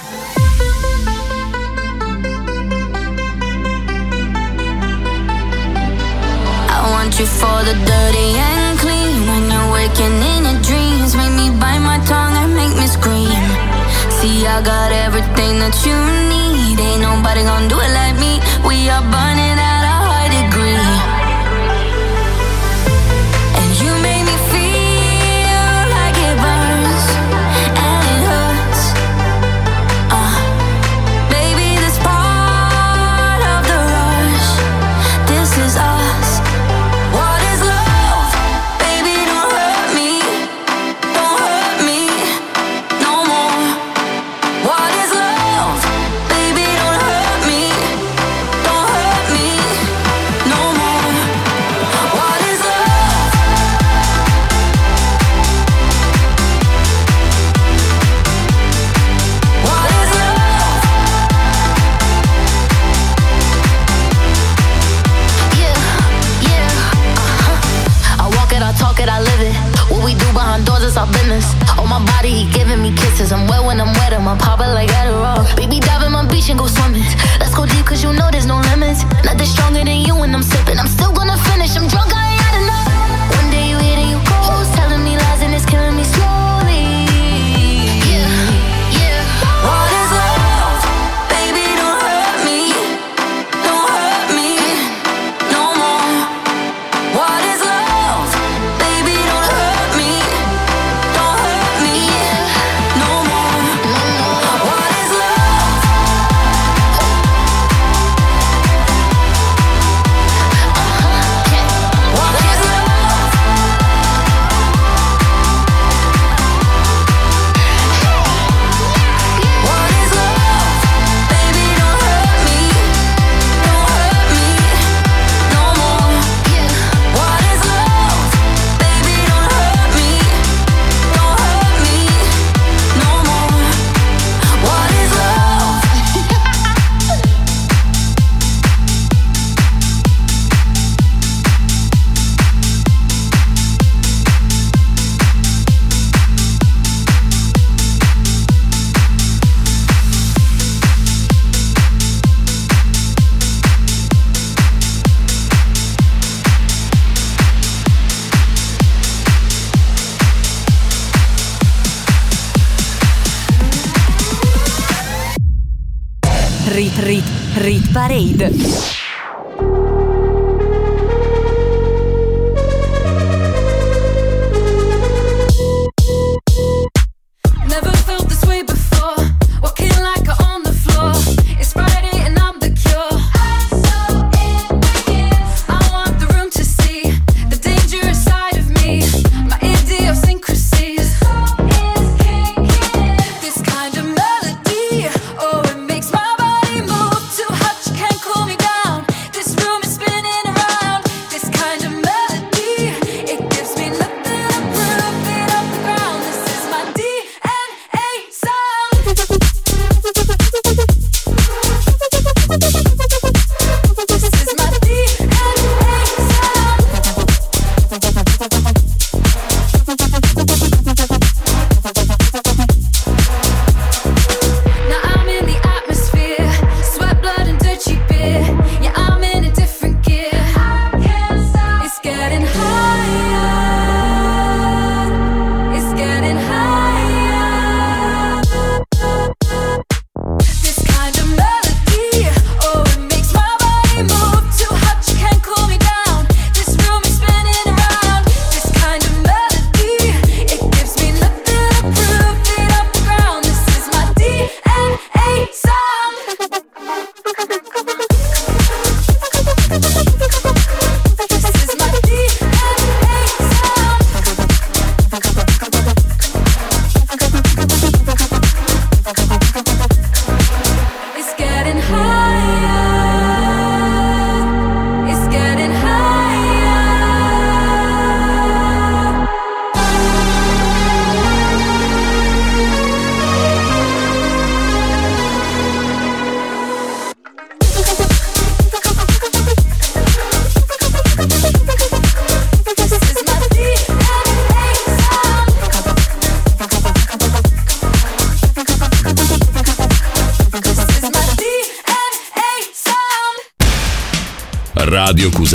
I 6.69 6.89
want 6.91 7.17
you 7.17 7.25
for 7.25 7.63
the 7.63 7.73
dirty 7.83 8.37
and 8.37 8.51
clean 8.51 8.60
when 9.99 10.11
you're 10.11 10.11
waking 10.11 10.21
in 10.21 10.45
See, 14.21 14.45
I 14.45 14.61
got 14.61 14.91
everything 14.91 15.59
that 15.59 15.75
you 15.85 15.97
need. 16.29 16.79
Ain't 16.79 17.01
nobody 17.01 17.43
gonna 17.43 17.67
do 17.67 17.77
it 17.79 17.91
like 17.93 18.15
me. 18.19 18.39
We 18.67 18.89
are 18.89 19.01
burning 19.01 19.50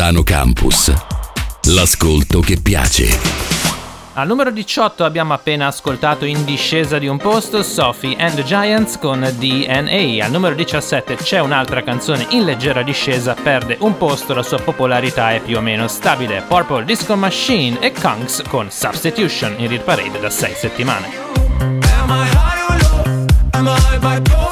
Milano 0.07 0.23
Campus. 0.23 0.95
L'ascolto 1.65 2.39
che 2.39 2.61
piace. 2.63 3.19
Al 4.13 4.29
numero 4.29 4.53
18 4.53 5.05
abbiamo 5.05 5.33
appena 5.33 5.67
ascoltato 5.67 6.25
in 6.25 6.45
discesa 6.45 6.99
di 6.99 7.09
un 7.09 7.17
posto 7.17 7.65
Sophie 7.65 8.15
and 8.17 8.37
the 8.37 8.45
Giants 8.45 8.99
con 9.01 9.29
DNA. 9.37 10.25
Al 10.25 10.31
numero 10.31 10.55
17 10.55 11.17
c'è 11.17 11.41
un'altra 11.41 11.83
canzone 11.83 12.25
in 12.31 12.45
leggera 12.45 12.83
discesa, 12.83 13.35
perde 13.35 13.79
un 13.81 13.99
posto, 13.99 14.33
la 14.33 14.45
sua 14.45 14.61
popolarità 14.61 15.33
è 15.33 15.41
più 15.41 15.57
o 15.57 15.61
meno 15.61 15.89
stabile. 15.89 16.45
Purple 16.47 16.85
Disco 16.85 17.17
Machine 17.17 17.81
e 17.81 17.91
Kunks 17.91 18.43
con 18.49 18.71
Substitution 18.71 19.57
in 19.59 19.67
Real 19.67 19.83
Parade 19.83 20.21
da 20.21 20.31
6 20.31 20.55
settimane. 20.55 21.09
Am 21.59 21.81
I 22.11 22.29
high 22.29 22.63
or 22.69 22.79
low? 22.81 23.27
Am 23.55 23.67
I? 23.67 24.46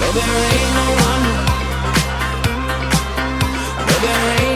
No, 0.00 0.12
there 0.12 0.24
ain't 0.24 0.74
no 0.78 0.86
one. 1.06 1.24
No, 3.86 3.94
there 4.02 4.40
ain't. 4.40 4.49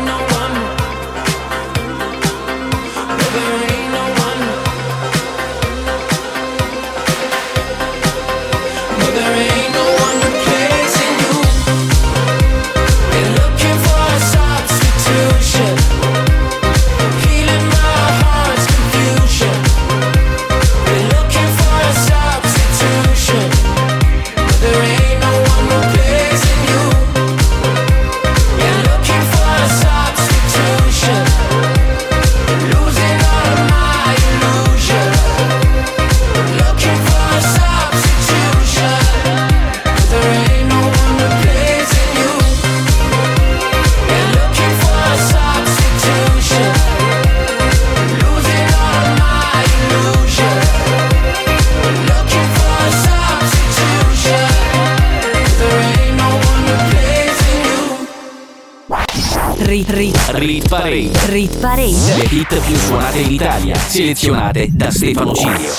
Parade. 61.65 62.17
Le 62.19 62.25
hit 62.25 62.61
più 62.61 62.75
suonate 62.75 63.21
in 63.21 63.31
Italia, 63.31 63.75
selezionate 63.75 64.69
da 64.71 64.91
Stefano 64.91 65.33
Cilio. 65.33 65.73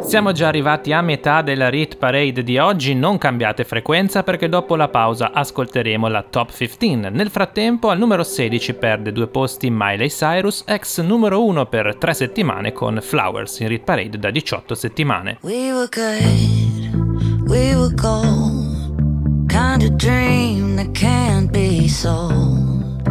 Siamo 0.00 0.32
già 0.32 0.48
arrivati 0.48 0.94
a 0.94 1.02
metà 1.02 1.42
della 1.42 1.68
Rit 1.68 1.98
Parade 1.98 2.42
di 2.42 2.56
oggi, 2.56 2.94
non 2.94 3.18
cambiate 3.18 3.64
frequenza 3.64 4.22
perché 4.22 4.48
dopo 4.48 4.76
la 4.76 4.88
pausa 4.88 5.32
ascolteremo 5.34 6.08
la 6.08 6.22
Top 6.22 6.56
15. 6.56 7.10
Nel 7.10 7.28
frattempo 7.28 7.90
al 7.90 7.98
numero 7.98 8.22
16 8.22 8.72
perde 8.72 9.12
due 9.12 9.26
posti 9.26 9.68
Miley 9.70 10.08
Cyrus, 10.08 10.62
ex 10.66 11.02
numero 11.02 11.44
1 11.44 11.66
per 11.66 11.96
tre 11.96 12.14
settimane 12.14 12.72
con 12.72 12.98
Flowers 13.02 13.60
in 13.60 13.68
Rit 13.68 13.84
Parade 13.84 14.18
da 14.18 14.30
18 14.30 14.74
settimane. 14.74 15.36
We 15.42 15.70
were 15.70 15.88
good, 15.90 17.46
we 17.46 17.76
were 17.76 17.92
gold. 17.94 19.48
Kind 19.48 19.82
of 19.82 19.90
dream 19.96 20.76
that 20.76 20.92
can't 20.98 21.50
be 21.50 21.88
sold. 21.88 23.06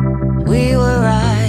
We 0.47 0.76
were 0.76 0.99
right 1.01 1.49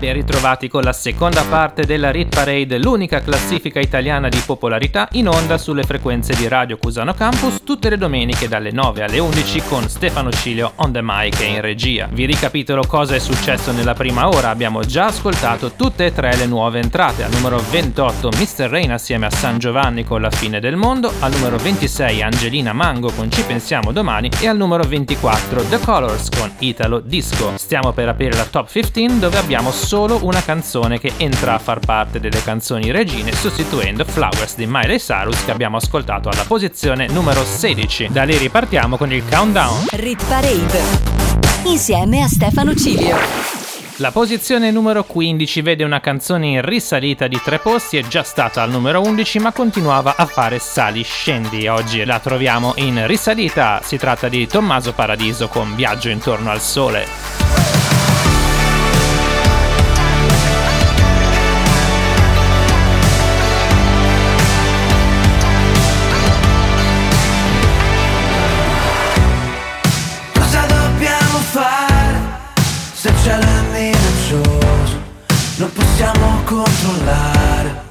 Ben 0.00 0.14
ritrovati 0.14 0.66
con 0.66 0.82
la 0.82 0.94
seconda 0.94 1.42
parte 1.42 1.84
della 1.84 2.10
Rit 2.10 2.34
Parade, 2.34 2.78
l'unica 2.78 3.20
classifica 3.20 3.80
italiana 3.80 4.30
di 4.30 4.42
popolarità 4.46 5.08
in 5.12 5.28
onda 5.28 5.58
sulle 5.58 5.82
frequenze 5.82 6.34
di 6.34 6.48
Radio 6.48 6.78
Cusano 6.78 7.12
Campus 7.12 7.62
tutte 7.64 7.90
le 7.90 7.98
domeniche 7.98 8.48
dalle 8.48 8.70
9 8.70 9.02
alle 9.02 9.18
11 9.18 9.62
con 9.68 9.86
Stefano 9.90 10.32
Cilio 10.32 10.72
on 10.76 10.92
the 10.92 11.00
mic 11.02 11.38
e 11.42 11.48
in 11.48 11.60
regia. 11.60 12.08
Vi 12.10 12.24
ricapitolo 12.24 12.84
cosa 12.86 13.14
è 13.14 13.18
successo 13.18 13.72
nella 13.72 13.92
prima 13.92 14.26
ora, 14.26 14.48
abbiamo 14.48 14.80
già 14.80 15.04
ascoltato 15.04 15.72
tutte 15.72 16.06
e 16.06 16.14
tre 16.14 16.34
le 16.34 16.46
nuove 16.46 16.80
entrate. 16.80 17.24
Al 17.24 17.32
numero 17.32 17.62
28 17.70 18.30
Mr. 18.30 18.70
Rain 18.70 18.92
assieme 18.92 19.26
a 19.26 19.30
San 19.30 19.58
Giovanni 19.58 20.04
con 20.04 20.22
La 20.22 20.30
fine 20.30 20.60
del 20.60 20.76
mondo, 20.76 21.12
al 21.18 21.32
numero 21.32 21.58
26 21.58 22.22
Angelina 22.22 22.72
Mango 22.72 23.10
con 23.10 23.30
Ci 23.30 23.42
pensiamo 23.42 23.92
domani 23.92 24.30
e 24.40 24.48
al 24.48 24.56
numero 24.56 24.82
24 24.82 25.64
The 25.64 25.78
Colors 25.80 26.30
con 26.30 26.50
Italo 26.60 27.00
Disco. 27.00 27.52
Stiamo 27.58 27.92
per 27.92 28.08
aprire 28.08 28.34
la 28.34 28.46
top 28.46 28.66
15 28.72 29.18
dove 29.18 29.36
abbiamo 29.36 29.70
solo 29.90 30.20
una 30.22 30.40
canzone 30.40 31.00
che 31.00 31.14
entra 31.16 31.54
a 31.54 31.58
far 31.58 31.80
parte 31.80 32.20
delle 32.20 32.40
canzoni 32.44 32.92
regine 32.92 33.32
sostituendo 33.32 34.04
Flowers 34.04 34.54
di 34.54 34.64
Miley 34.64 34.98
Cyrus 34.98 35.44
che 35.44 35.50
abbiamo 35.50 35.78
ascoltato 35.78 36.28
alla 36.28 36.44
posizione 36.44 37.08
numero 37.08 37.42
16. 37.42 38.06
Da 38.12 38.22
lì 38.22 38.36
ripartiamo 38.36 38.96
con 38.96 39.12
il 39.12 39.24
countdown. 39.28 39.86
Rit 39.90 40.24
parade. 40.28 40.80
Insieme 41.64 42.22
a 42.22 42.28
Stefano 42.28 42.72
Cilio. 42.76 43.16
La 43.96 44.12
posizione 44.12 44.70
numero 44.70 45.02
15 45.02 45.60
vede 45.60 45.82
una 45.82 45.98
canzone 45.98 46.46
in 46.46 46.62
risalita 46.62 47.26
di 47.26 47.40
tre 47.42 47.58
posti, 47.58 47.96
è 47.96 48.06
già 48.06 48.22
stata 48.22 48.62
al 48.62 48.70
numero 48.70 49.00
11 49.00 49.40
ma 49.40 49.50
continuava 49.50 50.14
a 50.14 50.26
fare 50.26 50.60
sali 50.60 51.02
scendi. 51.02 51.66
Oggi 51.66 52.04
la 52.04 52.20
troviamo 52.20 52.74
in 52.76 53.08
risalita, 53.08 53.80
si 53.82 53.96
tratta 53.96 54.28
di 54.28 54.46
Tommaso 54.46 54.92
Paradiso 54.92 55.48
con 55.48 55.74
Viaggio 55.74 56.10
intorno 56.10 56.52
al 56.52 56.60
sole. 56.60 57.79
Minaccioso? 73.80 75.00
Non 75.56 75.72
possiamo 75.72 76.42
controllare 76.44 77.88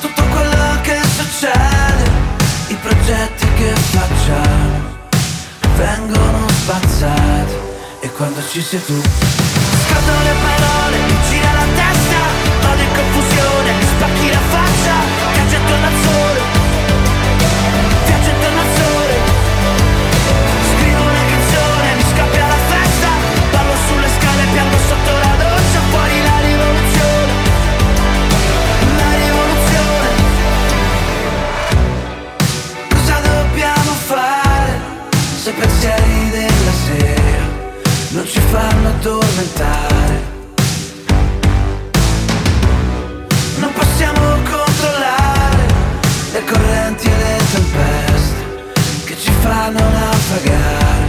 tutto 0.00 0.22
quello 0.22 0.80
che 0.82 0.98
succede, 1.16 2.10
i 2.68 2.74
progetti 2.74 3.46
che 3.56 3.74
facciamo 3.74 4.90
vengono 5.76 6.48
spazzati 6.48 7.54
e 8.00 8.10
quando 8.12 8.40
ci 8.50 8.62
sei 8.62 8.84
tu 8.84 9.00
scattano 9.00 10.22
le 10.22 10.34
parole, 10.42 10.96
mi 10.98 11.16
gira 11.28 11.52
la 11.52 11.66
testa, 11.74 12.20
in 12.82 12.92
confusione, 12.94 13.72
mi 13.72 13.84
spacchi 13.84 14.30
la 14.30 14.44
faccia, 14.48 14.94
caccia 15.34 15.56
attorno 15.56 15.90
sole, 16.02 16.61
addormentare? 39.02 40.30
Non 43.56 43.72
possiamo 43.72 44.20
controllare 44.48 45.66
le 46.32 46.44
correnti 46.44 47.08
e 47.08 47.16
le 47.16 47.36
tempeste 47.52 48.34
che 49.04 49.16
ci 49.18 49.32
fanno 49.40 49.80
naufragare 49.80 51.06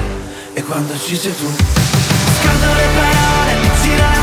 e 0.54 0.64
quando 0.64 0.98
ci 0.98 1.16
sei 1.16 1.36
tu 1.36 1.46
scaldo 1.46 2.74
le 2.74 2.88
parole, 2.96 3.54
mi 3.62 3.70
gira 3.82 4.23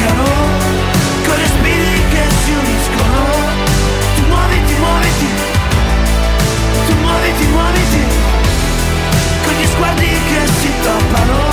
toccano, 0.00 0.24
con 1.26 1.36
respiri 1.36 2.02
che 2.10 2.22
si 2.44 2.52
uniscono, 2.52 3.24
tu 4.16 4.22
muoviti, 4.26 4.74
muoviti, 4.78 5.26
tu 6.86 6.94
muoviti, 6.96 7.46
muoviti, 7.46 8.04
con 9.44 9.52
gli 9.54 9.66
sguardi 9.66 10.06
che 10.06 10.46
si 10.46 10.70
toppano, 10.82 11.49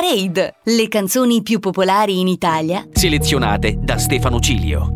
Parade, 0.00 0.54
le 0.62 0.88
canzoni 0.88 1.42
più 1.42 1.58
popolari 1.58 2.20
in 2.20 2.26
Italia. 2.26 2.88
Selezionate 2.90 3.76
da 3.78 3.98
Stefano 3.98 4.40
Cilio. 4.40 4.94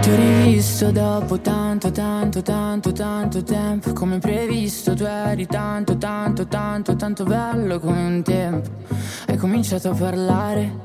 Ti 0.00 0.10
ho 0.10 0.16
rivisto 0.16 0.90
dopo 0.90 1.38
tanto, 1.38 1.92
tanto, 1.92 2.42
tanto, 2.42 2.90
tanto 2.90 3.44
tempo. 3.44 3.92
Come 3.92 4.18
previsto 4.18 4.92
tu 4.94 5.04
eri 5.04 5.46
tanto, 5.46 5.96
tanto, 5.96 6.48
tanto, 6.48 6.96
tanto 6.96 7.22
bello 7.22 7.78
come 7.78 8.04
un 8.04 8.22
tempo. 8.24 8.70
Hai 9.28 9.36
cominciato 9.36 9.90
a 9.90 9.94
parlare, 9.94 10.84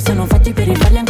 sono 0.00 0.26
fatti 0.26 0.52
per 0.52 0.68
rifarli 0.68 0.98
ancora 0.98 1.05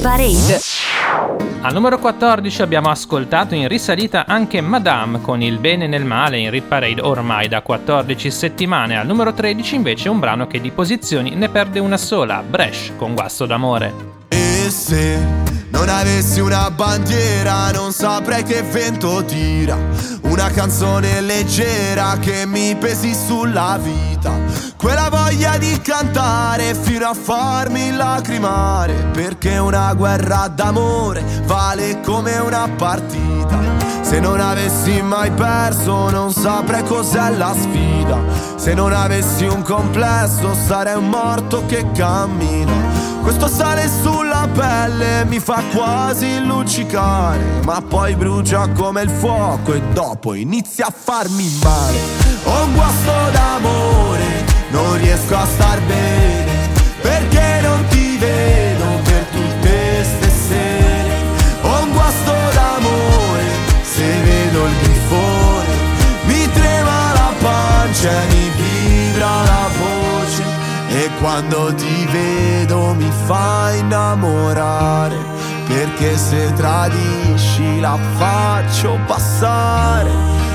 Parade. 0.00 0.60
Al 1.60 1.72
numero 1.72 1.98
14 1.98 2.62
abbiamo 2.62 2.88
ascoltato 2.88 3.54
in 3.54 3.66
risalita 3.66 4.26
anche 4.26 4.60
Madame 4.60 5.20
con 5.20 5.42
il 5.42 5.58
bene 5.58 5.86
nel 5.86 6.04
male 6.04 6.38
in 6.38 6.50
Rit 6.50 6.64
Parade 6.64 7.00
ormai 7.00 7.48
da 7.48 7.62
14 7.62 8.30
settimane. 8.30 8.96
Al 8.96 9.06
numero 9.06 9.32
13 9.32 9.74
invece 9.74 10.08
un 10.08 10.20
brano 10.20 10.46
che 10.46 10.60
di 10.60 10.70
posizioni 10.70 11.34
ne 11.34 11.48
perde 11.48 11.80
una 11.80 11.96
sola, 11.96 12.42
Bresh 12.48 12.92
con 12.96 13.14
Guasto 13.14 13.46
d'amore. 13.46 13.92
E 14.28 14.70
se 14.70 15.18
non 15.70 15.88
avessi 15.88 16.40
una 16.40 16.70
bandiera 16.70 17.70
non 17.72 17.92
saprei 17.92 18.44
che 18.44 18.62
vento 18.62 19.24
tira 19.24 19.76
Una 20.38 20.50
canzone 20.50 21.20
leggera 21.20 22.16
che 22.20 22.46
mi 22.46 22.76
pesi 22.76 23.12
sulla 23.12 23.76
vita. 23.82 24.38
Quella 24.76 25.08
voglia 25.10 25.58
di 25.58 25.80
cantare 25.80 26.76
fino 26.76 27.08
a 27.08 27.14
farmi 27.14 27.90
lacrimare 27.90 29.08
Perché 29.12 29.58
una 29.58 29.92
guerra 29.94 30.46
d'amore 30.46 31.24
vale 31.44 32.00
come 32.02 32.38
una 32.38 32.68
partita. 32.68 33.58
Se 34.02 34.20
non 34.20 34.38
avessi 34.38 35.02
mai 35.02 35.32
perso 35.32 36.08
non 36.08 36.32
saprei 36.32 36.84
cos'è 36.84 37.30
la 37.30 37.52
sfida. 37.52 38.18
Se 38.54 38.74
non 38.74 38.92
avessi 38.92 39.44
un 39.44 39.62
complesso 39.62 40.54
sarei 40.54 40.94
un 40.94 41.08
morto 41.08 41.66
che 41.66 41.84
cammina. 41.90 42.72
Questo 43.22 43.48
sale 43.48 43.90
sulla 44.02 44.27
pelle 44.52 45.24
mi 45.26 45.38
fa 45.40 45.62
quasi 45.72 46.44
luccicare, 46.44 47.60
ma 47.64 47.80
poi 47.80 48.14
brucia 48.14 48.68
come 48.68 49.02
il 49.02 49.10
fuoco 49.10 49.72
e 49.74 49.82
dopo 49.92 50.34
inizia 50.34 50.86
a 50.86 50.92
farmi 50.96 51.50
male. 51.62 51.98
Ho 52.44 52.64
un 52.64 52.74
guasto 52.74 53.12
d'amore, 53.32 54.44
non 54.70 54.96
riesco 54.98 55.36
a 55.36 55.46
star 55.46 55.80
bene, 55.82 56.68
perché 57.00 57.60
non 57.62 57.84
ti 57.88 58.16
vedo 58.16 58.84
per 59.04 59.24
tutte 59.32 60.04
ste 60.04 60.30
sere. 60.48 61.14
Ho 61.62 61.82
un 61.82 61.92
guasto 61.92 62.32
d'amore, 62.52 63.44
se 63.82 64.20
vedo 64.22 64.66
il 64.66 64.74
grifone, 64.82 65.74
mi 66.24 66.50
trema 66.52 67.12
la 67.12 67.32
pancia 67.40 68.10
e 68.10 68.26
mi 68.34 68.47
quando 71.20 71.74
ti 71.74 72.06
vedo 72.10 72.94
mi 72.94 73.10
fa 73.26 73.72
innamorare 73.74 75.16
Perché 75.66 76.16
se 76.16 76.52
tradisci 76.54 77.78
la 77.80 77.98
faccio 78.16 78.98
passare. 79.06 80.10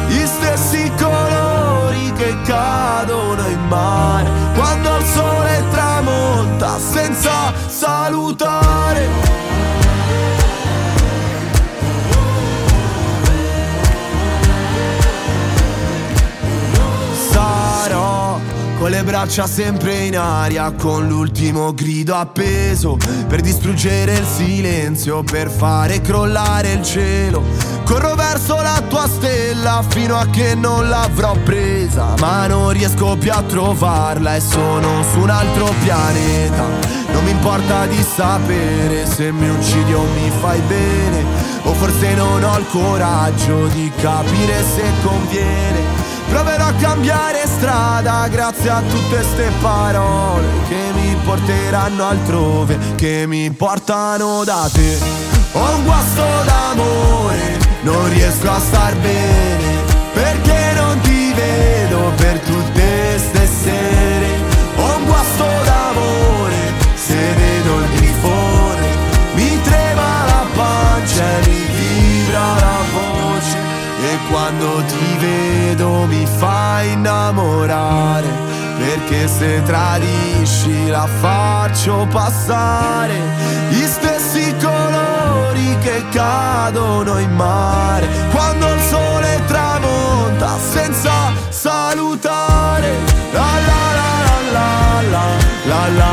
Gli 0.07 0.25
stessi 0.25 0.91
colori 0.97 2.11
che 2.13 2.35
cadono 2.43 3.47
in 3.47 3.67
mare 3.67 4.29
Quando 4.55 4.97
il 4.97 5.05
sole 5.05 5.63
tramonta 5.69 6.77
senza 6.79 7.53
salutare 7.67 9.07
le 19.03 19.09
braccia 19.09 19.47
sempre 19.47 20.05
in 20.05 20.17
aria, 20.17 20.71
con 20.71 21.07
l'ultimo 21.07 21.73
grido 21.73 22.15
appeso 22.15 22.97
per 23.27 23.41
distruggere 23.41 24.13
il 24.13 24.25
silenzio, 24.25 25.23
per 25.23 25.49
fare 25.49 26.01
crollare 26.01 26.71
il 26.71 26.83
cielo. 26.83 27.43
Corro 27.83 28.15
verso 28.15 28.55
la 28.61 28.81
tua 28.87 29.07
stella 29.07 29.83
fino 29.87 30.15
a 30.15 30.25
che 30.27 30.55
non 30.55 30.87
l'avrò 30.87 31.35
presa, 31.43 32.13
ma 32.19 32.47
non 32.47 32.71
riesco 32.71 33.17
più 33.17 33.31
a 33.31 33.41
trovarla 33.41 34.35
e 34.35 34.39
sono 34.39 35.03
su 35.11 35.19
un 35.19 35.29
altro 35.29 35.73
pianeta. 35.83 36.63
Non 37.11 37.23
mi 37.25 37.31
importa 37.31 37.85
di 37.85 38.01
sapere 38.01 39.05
se 39.05 39.31
mi 39.31 39.49
uccidi 39.49 39.93
o 39.93 40.03
mi 40.03 40.31
fai 40.39 40.61
bene, 40.61 41.23
o 41.63 41.73
forse 41.73 42.13
non 42.15 42.43
ho 42.43 42.57
il 42.57 42.65
coraggio 42.67 43.67
di 43.67 43.91
capire 43.99 44.63
se 44.63 44.83
conviene. 45.03 45.92
Proverò 46.33 46.65
a 46.65 46.73
cambiare 46.73 47.45
strada 47.45 48.27
grazie 48.27 48.67
a 48.67 48.81
tutte 48.81 49.21
ste 49.21 49.51
parole 49.61 50.47
che 50.67 50.89
mi 50.95 51.15
porteranno 51.23 52.07
altrove, 52.07 52.75
che 52.95 53.25
mi 53.27 53.51
portano 53.51 54.43
da 54.43 54.67
te. 54.73 54.97
Ho 55.51 55.75
un 55.75 55.83
guasto 55.83 56.23
d'amore, 56.43 57.59
non 57.83 58.09
riesco 58.09 58.49
a 58.49 58.59
star 58.59 58.95
bene, 58.95 59.83
perché 60.11 60.73
non 60.73 60.99
ti 61.01 61.33
vedo 61.33 62.11
per 62.15 62.39
tutte 62.39 63.19
ste 63.19 63.47
sere. 63.47 64.27
Ho 64.77 64.95
un 64.97 65.05
guasto 65.05 65.45
d'amore, 65.65 66.22
quando 74.33 74.83
ti 74.87 75.17
vedo 75.19 76.05
mi 76.07 76.25
fai 76.25 76.93
innamorare 76.93 78.27
Perché 78.79 79.27
se 79.27 79.61
tradisci 79.63 80.87
la 80.87 81.07
faccio 81.21 82.07
passare. 82.11 83.13
Gli 83.69 83.85
stessi 83.85 84.53
colori 84.59 85.77
che 85.81 86.03
cadono 86.11 87.19
in 87.19 87.33
mare 87.35 88.07
Quando 88.31 88.73
il 88.73 88.81
sole 88.81 89.41
tramonta 89.45 90.57
senza 90.57 91.31
salutare. 91.49 92.89
La 93.31 93.51
la 93.69 93.83
la 93.99 94.11
la 94.25 94.41
la 94.51 95.01
la 95.11 95.25
La 95.65 95.87
la 95.97 96.12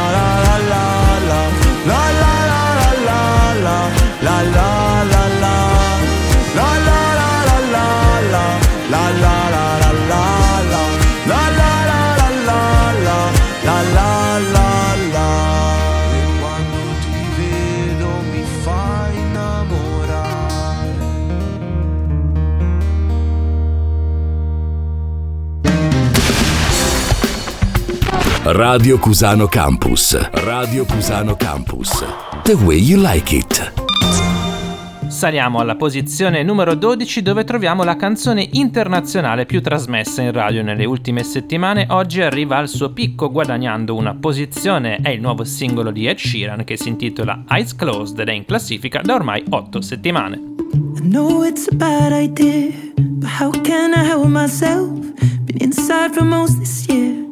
Radio 28.53 28.99
Cusano 28.99 29.47
Campus. 29.47 30.19
Radio 30.33 30.85
Cusano 30.85 31.37
Campus. 31.37 32.05
The 32.43 32.55
way 32.55 32.79
you 32.79 33.01
like 33.01 33.33
it. 33.33 33.73
Saliamo 35.07 35.61
alla 35.61 35.77
posizione 35.77 36.43
numero 36.43 36.75
12 36.75 37.23
dove 37.23 37.45
troviamo 37.45 37.85
la 37.85 37.95
canzone 37.95 38.49
internazionale 38.51 39.47
più 39.47 39.63
trasmessa 39.63 40.23
in 40.23 40.33
radio 40.33 40.65
nelle 40.65 40.85
ultime 40.85 41.23
settimane. 41.23 41.87
Oggi 41.91 42.23
arriva 42.23 42.57
al 42.57 42.69
suo 42.69 42.91
picco 42.91 43.31
guadagnando 43.31 43.95
una 43.95 44.17
posizione. 44.17 44.97
È 44.97 45.11
il 45.11 45.21
nuovo 45.21 45.45
singolo 45.45 45.93
di 45.93 46.07
Ed 46.07 46.19
Sheeran 46.19 46.65
che 46.65 46.77
si 46.77 46.89
intitola 46.89 47.45
Eyes 47.49 47.77
Closed 47.77 48.19
ed 48.19 48.31
è 48.31 48.33
in 48.33 48.47
classifica 48.47 49.01
da 49.01 49.15
ormai 49.15 49.45
8 49.49 49.81
settimane. 49.81 50.37
I 50.97 51.01
know 51.03 51.45
it's 51.45 51.69
a 51.71 51.77
bad 51.77 52.11
idea, 52.11 52.73
but 52.97 53.31
how 53.41 53.53
can 53.63 53.93
I 53.93 54.05
help 54.05 54.27
myself? 54.27 54.91
Been 55.45 55.59
inside 55.61 56.13
for 56.13 56.25
most 56.25 56.59
this 56.59 56.85
year, 56.89 57.29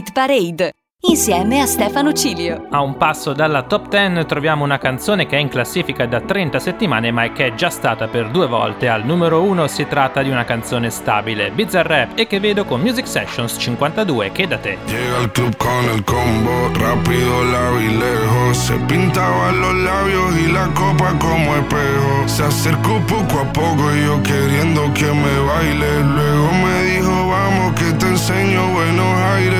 Rit 0.00 0.12
Parade 0.12 0.72
insieme 1.02 1.60
a 1.60 1.66
Stefano 1.66 2.14
Cilio. 2.14 2.68
A 2.70 2.80
un 2.80 2.96
passo 2.96 3.34
dalla 3.34 3.64
top 3.64 3.88
10 3.88 4.24
troviamo 4.24 4.64
una 4.64 4.78
canzone 4.78 5.26
che 5.26 5.36
è 5.36 5.40
in 5.40 5.48
classifica 5.48 6.06
da 6.06 6.22
30 6.22 6.58
settimane 6.58 7.10
ma 7.10 7.30
che 7.32 7.48
è 7.48 7.54
già 7.54 7.68
stata 7.68 8.08
per 8.08 8.30
due 8.30 8.46
volte 8.46 8.88
al 8.88 9.04
numero 9.04 9.42
1. 9.42 9.66
Si 9.66 9.86
tratta 9.86 10.22
di 10.22 10.30
una 10.30 10.44
canzone 10.44 10.88
stabile, 10.88 11.50
Bizarrap 11.50 12.18
e 12.18 12.26
che 12.26 12.40
vedo 12.40 12.64
con 12.64 12.80
Music 12.80 13.06
Sessions 13.06 13.56
52 13.58 14.32
che 14.32 14.46
da 14.46 14.56
te. 14.56 14.78
Llega 14.86 15.18
al 15.18 15.30
club 15.32 15.54
con 15.56 15.84
el 15.92 16.02
combo, 16.02 16.72
rápido 16.72 17.44
la 17.44 17.70
vi 17.72 17.98
lejos. 17.98 18.56
Se 18.56 18.76
pintaba 18.86 19.52
los 19.52 19.74
labios 19.74 20.34
y 20.38 20.50
la 20.50 20.66
copa 20.72 21.12
como 21.18 21.56
espejo. 21.56 22.26
Se 22.26 22.42
acercó 22.44 22.98
poco 23.06 23.40
a 23.40 23.52
poco 23.52 23.92
yo 23.92 24.22
queriendo 24.22 24.90
que 24.94 25.12
me 25.12 25.38
baile. 25.44 26.00
Luego 26.04 26.52
me 26.52 26.84
dijo, 26.84 27.28
vamos 27.28 27.74
que 27.74 27.92
te 27.92 28.06
enseño 28.06 28.66
buenos 28.72 29.14
aires. 29.36 29.59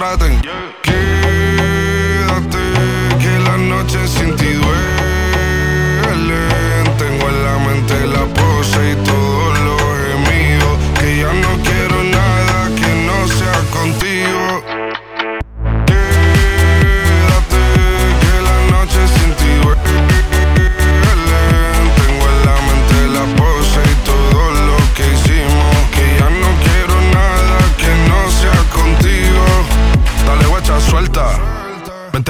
traten. 0.00 0.40
Que 0.40 0.79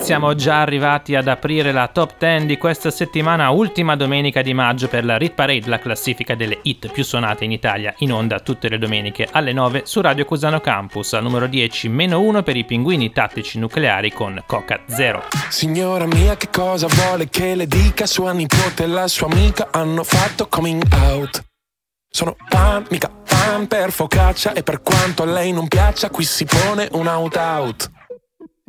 Siamo 0.00 0.34
già 0.34 0.62
arrivati 0.62 1.14
ad 1.14 1.28
aprire 1.28 1.70
la 1.70 1.88
top 1.88 2.14
10 2.18 2.46
di 2.46 2.56
questa 2.56 2.90
settimana, 2.90 3.50
ultima 3.50 3.94
domenica 3.94 4.40
di 4.40 4.54
maggio 4.54 4.88
per 4.88 5.04
la 5.04 5.18
Rit 5.18 5.34
Parade, 5.34 5.68
la 5.68 5.78
classifica 5.78 6.34
delle 6.34 6.60
hit 6.62 6.90
più 6.90 7.04
suonate 7.04 7.44
in 7.44 7.52
Italia, 7.52 7.92
in 7.98 8.12
onda 8.12 8.40
tutte 8.40 8.68
le 8.68 8.78
domeniche 8.78 9.28
alle 9.30 9.52
9 9.52 9.82
su 9.84 10.00
Radio 10.00 10.24
Cusano 10.24 10.60
Campus. 10.60 11.12
Al 11.12 11.22
numero 11.22 11.46
10, 11.46 11.88
meno 11.88 12.20
1 12.20 12.42
per 12.42 12.56
i 12.56 12.64
pinguini 12.64 13.12
tattici 13.12 13.58
nucleari 13.58 14.10
con 14.10 14.42
Coca 14.46 14.80
Zero. 14.86 15.24
Signora 15.50 16.06
mia, 16.06 16.36
che 16.36 16.48
cosa 16.50 16.86
vuole 16.86 17.28
che 17.28 17.54
le 17.54 17.66
dica? 17.66 18.06
Sua 18.06 18.32
nipote 18.32 18.84
e 18.84 18.86
la 18.86 19.08
sua 19.08 19.26
amica 19.26 19.68
hanno 19.70 20.04
fatto 20.04 20.48
coming 20.48 20.82
out. 20.90 21.44
Sono 22.10 22.34
pan, 22.48 22.86
mica 22.88 23.10
pan 23.10 23.66
per 23.66 23.92
focaccia 23.92 24.54
e 24.54 24.62
per 24.62 24.80
quanto 24.80 25.24
a 25.24 25.26
lei 25.26 25.52
non 25.52 25.68
piaccia, 25.68 26.08
qui 26.08 26.24
si 26.24 26.46
pone 26.46 26.88
un 26.92 27.06
out-out. 27.06 27.96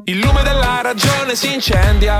Il 0.09 0.17
lume 0.17 0.41
della 0.41 0.81
ragione 0.81 1.35
si 1.35 1.53
incendia. 1.53 2.19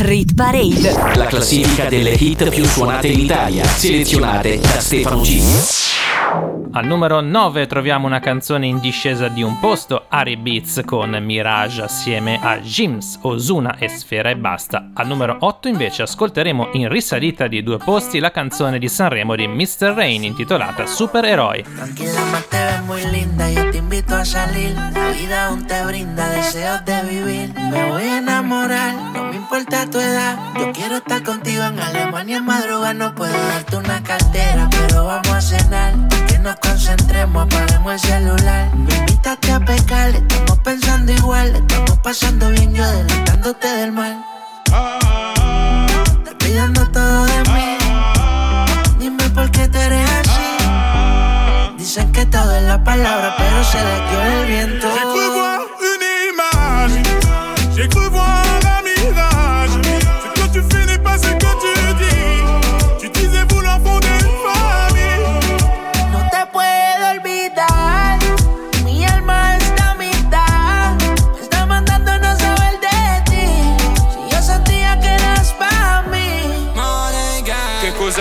Rit, 0.00 0.34
Parade. 0.34 0.94
La 1.16 1.26
classifica 1.26 1.88
delle 1.88 2.10
hit 2.10 2.48
più 2.50 2.64
suonate 2.64 3.08
in 3.08 3.18
Italia, 3.18 3.64
selezionate 3.64 4.60
da 4.60 4.78
Stefano 4.80 5.22
G. 5.22 5.77
Al 6.70 6.86
numero 6.86 7.20
9 7.20 7.66
troviamo 7.66 8.06
una 8.06 8.20
canzone 8.20 8.66
in 8.66 8.78
discesa 8.78 9.28
di 9.28 9.42
un 9.42 9.58
posto, 9.58 10.04
Ari 10.08 10.36
Beats 10.36 10.82
con 10.84 11.10
Mirage 11.10 11.82
assieme 11.82 12.38
a 12.42 12.58
Jims, 12.60 13.18
Ozuna 13.22 13.78
e 13.78 13.88
Sfera 13.88 14.28
e 14.28 14.36
Basta. 14.36 14.90
Al 14.94 15.06
numero 15.06 15.36
8 15.40 15.68
invece 15.68 16.02
ascolteremo 16.02 16.68
in 16.72 16.88
risalita 16.88 17.48
di 17.48 17.62
due 17.62 17.78
posti 17.78 18.18
la 18.18 18.30
canzone 18.30 18.78
di 18.78 18.88
Sanremo 18.88 19.34
di 19.34 19.46
Mr. 19.46 19.94
Rain 19.94 20.24
intitolata 20.24 20.84
Supereroi. 20.86 21.64
Yo 30.58 30.72
quiero 30.72 30.96
estar 30.96 31.22
contigo 31.22 31.64
en 31.64 31.78
Alemania 31.80 32.36
en 32.36 32.44
madrugada. 32.44 32.92
No 32.92 33.14
puedo 33.14 33.32
darte 33.32 33.76
una 33.76 34.02
cartera, 34.02 34.68
pero 34.70 35.06
vamos 35.06 35.32
a 35.32 35.40
cenar. 35.40 36.17
Nos 36.42 36.56
concentremos, 36.56 37.44
apaguemos 37.44 37.92
el 37.92 38.00
celular. 38.00 38.74
Me 38.74 38.94
invitaste 38.94 39.52
a 39.52 39.60
pecar, 39.60 40.10
estamos 40.10 40.58
pensando 40.60 41.12
igual. 41.12 41.54
Estamos 41.56 41.98
pasando 41.98 42.50
bien, 42.50 42.74
yo 42.74 42.84
adelantándote 42.84 43.68
del 43.68 43.92
mal. 43.92 44.24
Te 46.24 46.34
pidiendo 46.36 46.88
todo 46.90 47.24
de 47.24 47.40
mí. 47.50 47.78
Dime 48.98 49.28
por 49.30 49.50
qué 49.50 49.68
tú 49.68 49.78
eres 49.78 50.08
así. 50.10 51.76
Dicen 51.76 52.12
que 52.12 52.24
todo 52.26 52.56
es 52.56 52.62
la 52.62 52.82
palabra, 52.82 53.34
pero 53.36 53.64
se 53.64 53.78
la 53.82 54.10
dio 54.10 54.22
el 54.22 54.46
viento. 54.46 55.67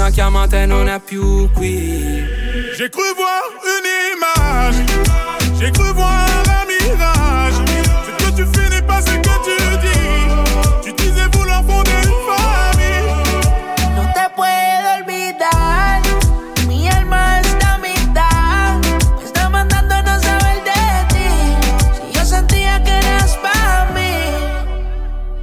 Una 0.00 0.08
chiamata 0.08 0.58
e 0.58 0.64
non 0.64 0.88
è 0.88 0.98
più 0.98 1.50
qui 1.52 2.24
J'ai 2.74 2.88
cru 2.88 3.02
voir 3.18 3.42
une 3.62 3.86
image, 4.14 5.58
j'ai 5.58 5.70
cru 5.70 5.92
voir 5.92 6.29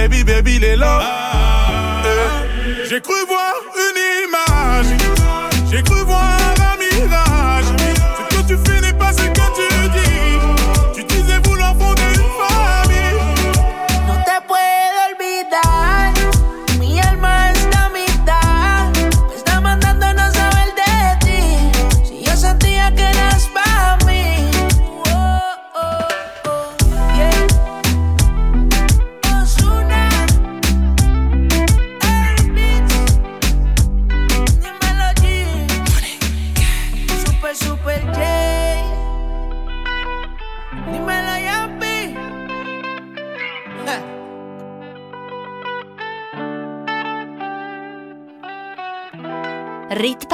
Baby, 0.00 0.24
baby, 0.24 0.58
les 0.58 0.76
lots. 0.76 0.86
Eh, 2.06 2.88
J'ai 2.88 3.02
cru 3.02 3.12
voir 3.28 3.52
une 3.76 3.89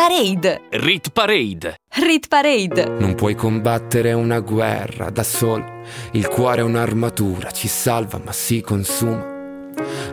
Parade. 0.07 0.61
Rit 0.71 1.11
Parade. 1.11 1.79
Rit 1.95 2.29
Parade. 2.29 2.97
Non 3.01 3.17
puoi 3.17 3.35
combattere 3.35 4.13
una 4.13 4.39
guerra 4.39 5.11
da 5.11 5.25
solo. 5.25 5.83
Il 6.13 6.29
cuore 6.29 6.61
è 6.61 6.63
un'armatura, 6.63 7.51
ci 7.51 7.67
salva 7.67 8.21
ma 8.25 8.31
si 8.31 8.61
consuma. 8.61 9.36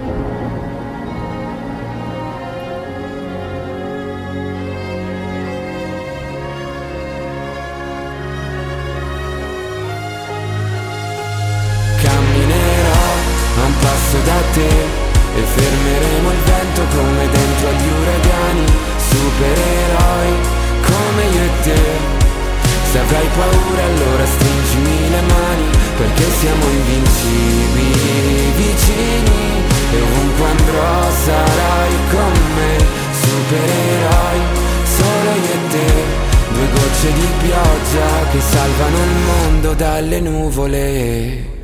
te 0.00 0.49
salvano 38.80 39.04
il 39.04 39.16
mondo 39.26 39.74
dalle 39.74 40.20
nuvole. 40.20 41.58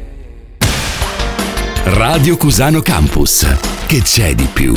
Radio 1.84 2.36
Cusano 2.36 2.82
Campus. 2.82 3.46
Che 3.86 4.02
c'è 4.02 4.34
di 4.34 4.48
più? 4.52 4.74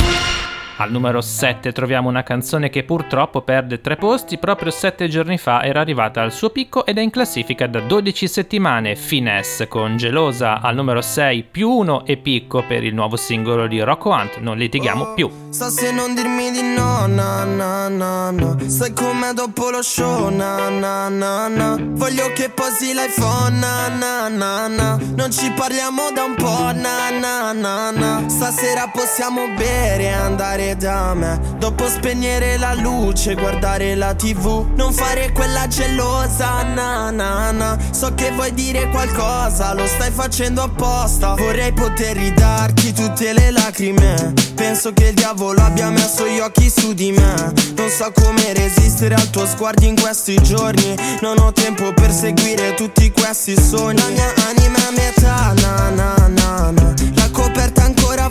Al 0.80 0.90
numero 0.90 1.20
7 1.20 1.72
troviamo 1.72 2.08
una 2.08 2.22
canzone 2.22 2.70
che 2.70 2.84
purtroppo 2.84 3.42
perde 3.42 3.82
tre 3.82 3.96
posti, 3.96 4.38
proprio 4.38 4.70
sette 4.70 5.08
giorni 5.08 5.36
fa 5.36 5.62
era 5.62 5.82
arrivata 5.82 6.22
al 6.22 6.32
suo 6.32 6.48
picco 6.48 6.86
ed 6.86 6.96
è 6.96 7.02
in 7.02 7.10
classifica 7.10 7.66
da 7.66 7.80
12 7.80 8.26
settimane, 8.26 8.96
Finesse 8.96 9.68
con 9.68 9.98
Gelosa. 9.98 10.62
Al 10.62 10.74
numero 10.74 11.02
6 11.02 11.42
più 11.50 11.68
1 11.68 12.06
e 12.06 12.16
picco 12.16 12.64
per 12.66 12.82
il 12.82 12.94
nuovo 12.94 13.16
singolo 13.16 13.66
di 13.66 13.78
Rocco 13.82 14.08
Hunt, 14.08 14.38
non 14.38 14.56
litighiamo 14.56 15.02
oh, 15.04 15.12
più. 15.12 15.30
Sa 15.50 15.68
se 15.68 15.92
non 15.92 16.14
dirmi 16.14 16.50
di 16.50 16.62
no, 16.62 17.06
na 17.06 17.44
na 17.44 17.88
na 17.88 18.30
na, 18.30 18.56
sai 18.66 18.94
com'è 18.94 19.34
dopo 19.34 19.68
lo 19.68 19.82
show, 19.82 20.30
na 20.30 20.70
na 20.70 21.10
na 21.10 21.46
na, 21.48 21.76
voglio 21.78 22.32
che 22.32 22.48
posi 22.48 22.94
l'iPhone, 22.94 23.58
na 23.58 23.88
na 23.88 24.28
na 24.28 24.66
na, 24.68 24.98
non 25.14 25.30
ci 25.30 25.50
parliamo 25.50 26.10
da 26.14 26.24
un 26.24 26.36
po', 26.36 26.72
na 26.72 27.10
na 27.10 27.52
na 27.52 27.90
na, 27.90 28.28
stasera 28.28 28.88
possiamo 28.88 29.46
bere 29.58 30.04
e 30.04 30.08
andare 30.08 30.68
da 30.76 31.14
me. 31.14 31.38
Dopo 31.58 31.88
spegnere 31.88 32.56
la 32.56 32.74
luce, 32.74 33.34
guardare 33.34 33.94
la 33.94 34.14
tv 34.14 34.66
Non 34.74 34.92
fare 34.92 35.32
quella 35.32 35.66
gelosa, 35.66 36.62
na 36.62 37.10
na 37.10 37.50
na. 37.50 37.78
So 37.90 38.14
che 38.14 38.30
vuoi 38.32 38.52
dire 38.54 38.88
qualcosa, 38.88 39.74
lo 39.74 39.86
stai 39.86 40.10
facendo 40.10 40.62
apposta. 40.62 41.34
Vorrei 41.34 41.72
poter 41.72 42.16
ridarti 42.16 42.92
tutte 42.92 43.32
le 43.32 43.50
lacrime. 43.50 44.32
Penso 44.54 44.92
che 44.92 45.08
il 45.08 45.14
diavolo 45.14 45.60
abbia 45.62 45.90
messo 45.90 46.26
gli 46.26 46.38
occhi 46.38 46.70
su 46.70 46.92
di 46.92 47.12
me. 47.12 47.52
Non 47.76 47.88
so 47.88 48.12
come 48.12 48.52
resistere 48.52 49.14
al 49.14 49.30
tuo 49.30 49.46
sguardo 49.46 49.84
in 49.84 49.98
questi 50.00 50.40
giorni. 50.42 50.94
Non 51.20 51.38
ho 51.38 51.52
tempo 51.52 51.92
per 51.92 52.10
seguire 52.12 52.74
tutti 52.74 53.10
questi 53.10 53.54
sogni. 53.60 53.98
La 54.00 54.08
mia 54.08 54.32
anima 54.48 54.78
è 54.78 54.92
metà, 54.94 55.52
na 55.60 55.90
na 55.90 56.28
na 56.28 56.70
na. 56.70 56.94
La 57.14 57.30
coperta 57.30 57.79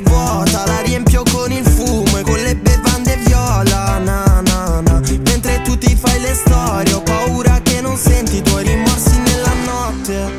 vuota, 0.03 0.65
la 0.65 0.81
riempio 0.81 1.23
con 1.31 1.51
il 1.51 1.65
fumo 1.65 2.17
e 2.17 2.21
con 2.21 2.39
le 2.39 2.55
bevande 2.55 3.17
viola, 3.25 3.97
na 3.99 4.41
na 4.41 4.81
na. 4.81 5.01
Mentre 5.25 5.61
tu 5.63 5.77
ti 5.77 5.95
fai 5.95 6.19
le 6.19 6.33
storie, 6.33 6.93
ho 6.93 7.01
paura 7.01 7.59
che 7.61 7.81
non 7.81 7.97
senti 7.97 8.37
i 8.37 8.41
tuoi 8.41 8.63
rimorsi 8.63 9.17
nella 9.19 9.53
notte 9.65 10.38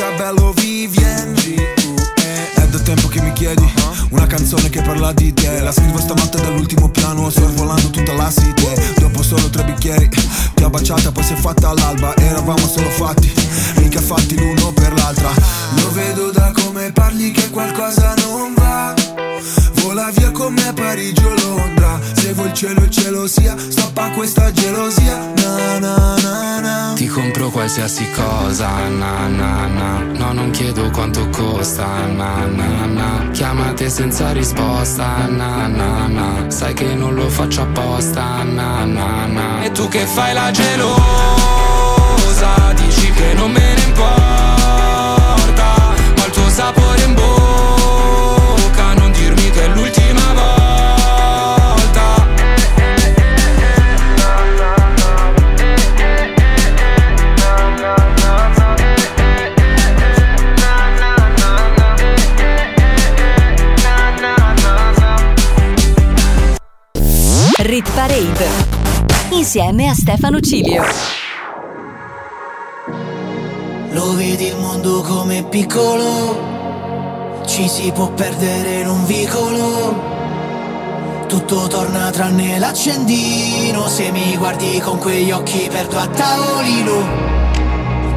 Isabello 0.00 0.54
Vivien 0.54 1.34
È 2.54 2.66
da 2.68 2.78
tempo 2.78 3.06
che 3.08 3.20
mi 3.20 3.34
chiedi 3.34 3.70
Una 4.08 4.26
canzone 4.26 4.70
che 4.70 4.80
parla 4.80 5.12
di 5.12 5.30
te. 5.34 5.60
La 5.60 5.72
scrivo 5.72 5.98
stamattina 5.98 6.44
dall'ultimo 6.44 6.88
piano 6.88 7.28
Sorvolando 7.28 7.90
tutta 7.90 8.14
la 8.14 8.30
city. 8.30 8.66
Dopo 8.98 9.22
solo 9.22 9.50
tre 9.50 9.62
bicchieri 9.64 10.08
Ti 10.08 10.62
ho 10.62 10.70
baciata 10.70 11.12
poi 11.12 11.22
si 11.22 11.34
è 11.34 11.36
fatta 11.36 11.68
all'alba 11.68 12.16
Eravamo 12.16 12.66
solo 12.66 12.88
fatti 12.88 13.30
Mica 13.76 14.00
fatti 14.00 14.38
l'uno 14.38 14.72
per 14.72 14.94
l'altra. 14.94 15.32
Lo 15.74 15.92
vedo 15.92 16.30
da 16.30 16.50
come 16.54 16.92
parli 16.92 17.30
che 17.30 17.50
qualcosa 17.50 18.14
non 18.24 18.54
va 18.54 18.99
Vola 19.82 20.10
via 20.14 20.30
con 20.30 20.52
me 20.52 20.68
a 20.68 20.72
Parigi 20.72 21.24
o 21.24 21.34
Londra. 21.42 21.98
Se 22.14 22.32
vuoi 22.32 22.48
il 22.48 22.54
cielo 22.54 22.82
il 22.82 22.90
cielo 22.90 23.26
sia. 23.26 23.54
Stoppa 23.56 24.10
questa 24.10 24.52
gelosia. 24.52 25.18
Na 25.36 25.78
na 25.78 26.16
na 26.22 26.60
na. 26.60 26.92
Ti 26.94 27.06
compro 27.06 27.50
qualsiasi 27.50 28.06
cosa, 28.10 28.68
na 28.88 29.26
na 29.28 29.66
na. 29.66 29.98
No, 30.18 30.32
non 30.32 30.50
chiedo 30.50 30.90
quanto 30.90 31.28
costa, 31.30 31.86
na 32.06 32.46
na 32.46 32.86
na. 32.86 33.28
Chiamate 33.32 33.88
senza 33.88 34.32
risposta, 34.32 35.26
na 35.28 35.66
na 35.66 36.06
na. 36.06 36.44
Sai 36.48 36.74
che 36.74 36.94
non 36.94 37.14
lo 37.14 37.28
faccio 37.28 37.62
apposta, 37.62 38.42
na 38.42 38.84
na 38.84 39.26
na. 39.26 39.62
E 39.64 39.72
tu 39.72 39.88
che 39.88 40.04
fai 40.06 40.34
la 40.34 40.50
gelosa? 40.50 40.98
Dici 42.74 43.10
che 43.12 43.32
non 43.34 43.50
me 43.50 43.74
ne 43.74 43.82
importa. 43.82 45.74
Ho 46.18 46.24
il 46.26 46.30
tuo 46.32 46.48
sapore 46.50 46.89
insieme 69.40 69.88
a 69.88 69.94
Stefano 69.94 70.38
Cilio. 70.38 70.84
Lo 73.92 74.14
vedi 74.14 74.48
il 74.48 74.56
mondo 74.58 75.00
come 75.00 75.44
piccolo, 75.44 77.40
ci 77.46 77.66
si 77.66 77.90
può 77.90 78.12
perdere 78.12 78.80
in 78.80 78.88
un 78.88 79.06
vicolo. 79.06 80.18
tutto 81.26 81.68
torna 81.68 82.10
tranne 82.10 82.58
l'accendino 82.58 83.86
Se 83.86 84.10
mi 84.10 84.36
guardi 84.36 84.80
con 84.80 84.98
quegli 84.98 85.30
occhi 85.30 85.68
perdo 85.70 85.96
a 85.96 86.06
tavolino 86.06 87.29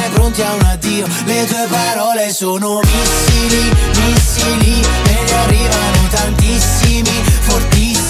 Mai 0.00 0.08
pronti 0.12 0.40
a 0.40 0.54
un 0.54 0.62
addio. 0.62 1.06
Le 1.26 1.44
tue 1.44 1.66
parole 1.68 2.32
sono 2.32 2.80
missili, 2.80 3.70
missili 4.02 4.80
Me 5.04 5.24
ne 5.26 5.32
arrivano 5.34 6.08
tantissimi, 6.10 7.22
fortissimi 7.40 8.09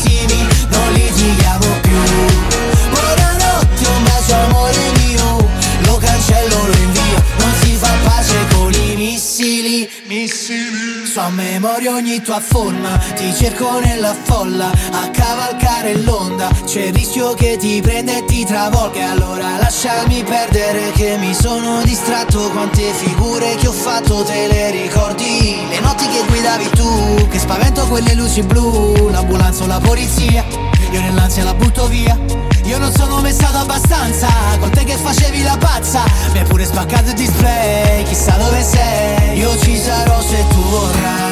memoria 11.51 11.95
ogni 11.95 12.21
tua 12.23 12.41
forma 12.41 12.97
Ti 13.17 13.35
cerco 13.35 13.81
nella 13.81 14.15
folla 14.15 14.71
A 14.93 15.11
cavalcare 15.11 15.97
l'onda 15.97 16.49
C'è 16.65 16.87
il 16.87 16.95
rischio 16.95 17.35
che 17.35 17.57
ti 17.59 17.81
prenda 17.81 18.17
e 18.17 18.25
ti 18.25 18.45
travolga. 18.45 19.11
Allora 19.11 19.57
lasciami 19.59 20.23
perdere 20.23 20.93
che 20.93 21.17
mi 21.19 21.35
sono 21.35 21.83
distratto 21.83 22.51
Quante 22.51 22.93
figure 22.93 23.57
che 23.57 23.69
ho 23.69 23.73
fatto 23.73 24.23
te 24.23 24.47
le 24.47 24.71
ricordi? 24.71 25.57
Le 25.69 25.81
notti 25.81 26.07
che 26.09 26.23
guidavi 26.29 26.71
tu 26.71 27.29
Che 27.29 27.39
spavento 27.39 27.87
quelle 27.89 28.15
luci 28.15 28.43
blu 28.43 29.11
L'ambulanza 29.11 29.65
o 29.65 29.67
la 29.67 29.81
polizia 29.81 30.45
Io 30.91 31.01
nell'ansia 31.01 31.45
la 31.45 31.55
butto 31.55 31.87
via. 31.87 32.19
Io 32.65 32.79
non 32.79 32.93
sono 32.93 33.21
mai 33.21 33.33
stato 33.33 33.57
abbastanza 33.57 34.29
Con 34.61 34.71
te 34.71 34.85
che 34.85 34.95
facevi 34.95 35.43
la 35.43 35.57
pazza 35.59 36.03
Mi 36.33 36.39
hai 36.39 36.45
pure 36.45 36.65
spaccato 36.65 37.11
il 37.11 37.17
display 37.17 38.05
Chissà 38.05 38.37
dove 38.37 38.63
sei. 38.63 39.39
Io 39.39 39.59
ci 39.59 39.77
sarò 39.77 40.21
se 40.21 40.45
tu 40.49 40.63
vorrai 40.63 41.30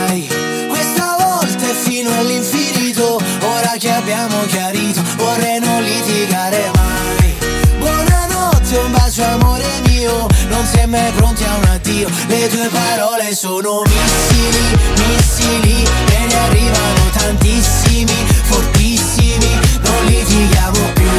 fino 1.79 2.11
all'infinito 2.19 3.21
Ora 3.43 3.75
che 3.79 3.91
abbiamo 3.91 4.45
chiarito 4.47 5.03
Vorrei 5.17 5.61
non 5.61 5.83
litigare 5.83 6.71
mai. 6.75 7.35
Buonanotte, 7.79 8.77
un 8.77 8.93
bacio 8.93 9.25
amore 9.25 9.65
mio 9.87 10.27
Non 10.49 10.67
sei 10.67 10.87
mai 10.87 11.11
pronti 11.13 11.45
a 11.45 11.55
un 11.55 11.65
addio 11.65 12.09
Le 12.27 12.49
tue 12.49 12.69
parole 12.69 13.35
sono 13.35 13.83
missili, 13.83 14.79
missili 15.07 15.83
E 15.83 16.27
ne 16.27 16.35
arrivano 16.35 17.11
tantissimi, 17.13 18.27
fortissimi 18.45 19.59
Non 19.83 20.05
litighiamo 20.07 20.93
più. 20.95 21.11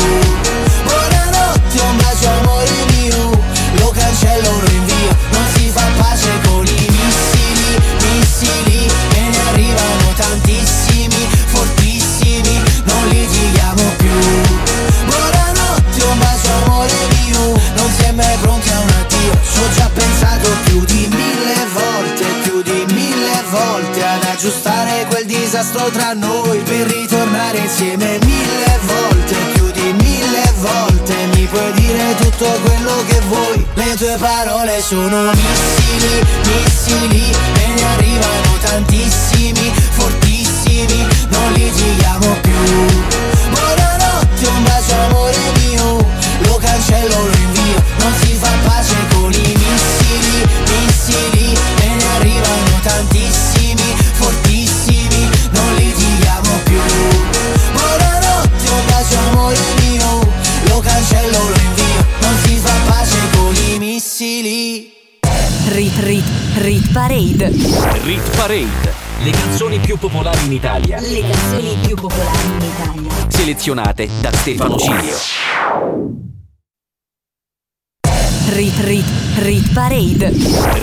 Buonanotte, 0.83 1.79
un 1.79 1.97
bacio 1.97 2.08
disastro 25.29 25.91
tra 25.91 26.13
noi 26.13 26.57
Per 26.63 26.87
ritornare 26.87 27.59
insieme 27.59 28.17
mille 28.25 28.79
volte 28.81 29.35
Più 29.53 29.71
di 29.71 29.93
mille 30.01 30.53
volte 30.57 31.15
Mi 31.35 31.45
puoi 31.45 31.71
dire 31.73 32.15
tutto 32.19 32.45
quello 32.63 33.03
che 33.07 33.19
vuoi 33.27 33.65
Le 33.75 33.95
tue 33.95 34.17
parole 34.17 34.81
sono 34.81 35.31
missili, 35.31 36.25
missili 36.45 37.31
E 37.61 37.67
ne 37.75 37.83
arrivano 37.93 38.57
tantissimi, 38.61 39.71
fortissimi 39.91 41.07
Non 41.29 41.51
litighiamo 41.53 42.35
più. 42.41 42.87
Buonanotte, 43.51 44.47
un 44.47 44.63
bacio 44.63 44.95
amore 45.09 45.37
mio 45.61 46.07
Lo 46.39 46.57
cancello, 46.57 47.15
lo 47.15 47.37
invio 47.37 47.83
Non 47.99 48.13
si 48.19 48.33
fa 48.33 48.49
pace 48.65 48.95
con 49.13 49.31
i 49.31 49.48
Parade. 66.99 67.47
Rit 68.03 68.35
Parade. 68.35 68.93
Le 69.23 69.31
canzoni 69.31 69.79
più 69.79 69.97
popolari 69.97 70.45
in 70.47 70.51
Italia. 70.51 70.99
Le 70.99 71.21
canzoni 71.21 71.77
più 71.81 71.95
popolari 71.95 72.45
in 72.45 72.61
Italia. 72.61 73.09
Selezionate 73.29 74.09
da 74.19 74.29
Stefano 74.33 74.77
Cilio. 74.77 75.15
Rit 78.49 78.79
Rit 78.79 79.05
Rit 79.37 79.71
Parade. 79.71 80.29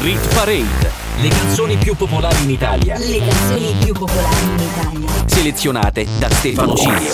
Rit 0.00 0.34
Parade. 0.34 0.90
Le 1.20 1.28
canzoni 1.28 1.76
più 1.76 1.94
popolari 1.94 2.44
in 2.44 2.50
Italia. 2.50 2.96
Le 2.96 3.18
canzoni 3.18 3.74
più 3.84 3.92
popolari 3.92 4.42
in 4.42 4.68
Italia. 4.72 5.08
Selezionate 5.26 6.06
da 6.18 6.30
Stefano 6.30 6.74
Cilio. 6.76 7.12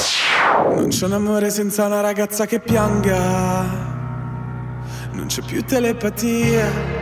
Non 0.76 0.90
c'è 0.90 1.06
un 1.06 1.12
amore 1.12 1.50
senza 1.50 1.86
una 1.86 2.00
ragazza 2.00 2.46
che 2.46 2.60
pianga. 2.60 3.64
Non 5.10 5.26
c'è 5.26 5.42
più 5.42 5.64
telepatia. 5.64 7.01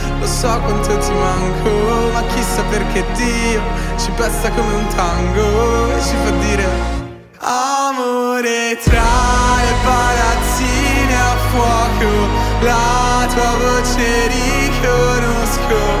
Lo 0.21 0.27
so 0.27 0.59
quanto 0.59 0.95
ti 0.99 1.11
manco, 1.13 2.11
ma 2.13 2.21
chissà 2.27 2.61
perché 2.69 3.03
Dio 3.15 3.59
ci 3.97 4.11
pesta 4.11 4.51
come 4.51 4.71
un 4.71 4.87
tango 4.95 5.95
e 5.95 5.99
ci 5.99 6.15
fa 6.23 6.29
dire 6.29 6.63
Amore 7.39 8.77
tra 8.83 9.01
le 9.65 9.73
palazzine 9.83 11.15
a 11.15 11.35
fuoco, 11.49 12.09
la 12.61 13.27
tua 13.33 13.57
voce 13.57 14.27
riconosco. 14.27 16.00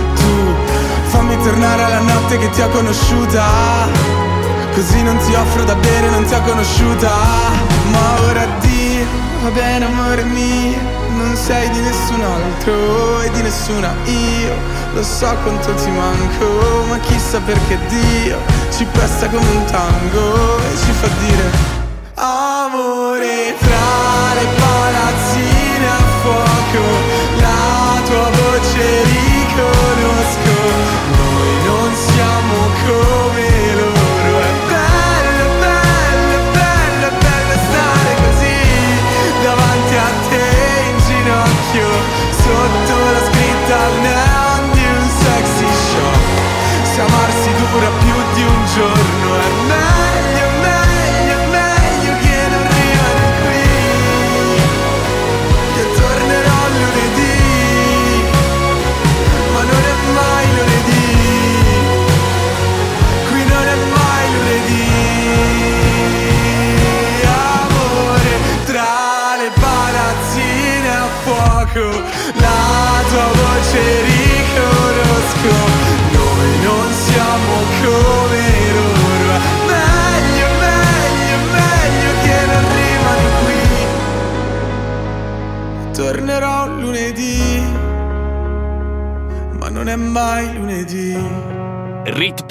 Fammi 1.31 1.43
tornare 1.45 1.83
alla 1.83 1.99
notte 1.99 2.37
che 2.37 2.49
ti 2.49 2.61
ho 2.61 2.67
conosciuta. 2.67 3.45
Così 4.73 5.01
non 5.01 5.17
ti 5.19 5.33
offro 5.33 5.63
da 5.63 5.75
bere, 5.75 6.09
non 6.09 6.25
ti 6.25 6.33
ho 6.33 6.41
conosciuta. 6.41 7.09
Ma 7.89 8.21
ora 8.23 8.45
Dio, 8.59 9.05
va 9.41 9.49
bene 9.51 9.85
amore 9.85 10.25
mio. 10.25 10.77
Non 11.15 11.33
sei 11.37 11.69
di 11.69 11.79
nessun 11.79 12.21
altro 12.21 13.21
e 13.21 13.31
di 13.31 13.41
nessuna 13.43 13.95
io. 14.03 14.53
Lo 14.93 15.03
so 15.03 15.33
quanto 15.43 15.73
ti 15.75 15.89
manco, 15.91 16.83
ma 16.89 16.99
chissà 16.99 17.39
perché 17.39 17.79
Dio 17.87 18.37
Ci 18.75 18.83
presta 18.91 19.29
come 19.29 19.47
un 19.47 19.63
tango 19.71 20.57
e 20.57 20.75
ci 20.75 20.91
fa 20.91 21.07
dire 21.25 21.49
Amore 22.15 23.55
tra 23.57 24.33
le 24.33 24.47
palazzine 24.59 25.87
a 25.87 26.03
fuoco 26.21 26.83
La 27.39 28.01
tua 28.03 28.29
voce 28.31 29.03
riconosco 29.03 31.00
siamo 32.91 33.20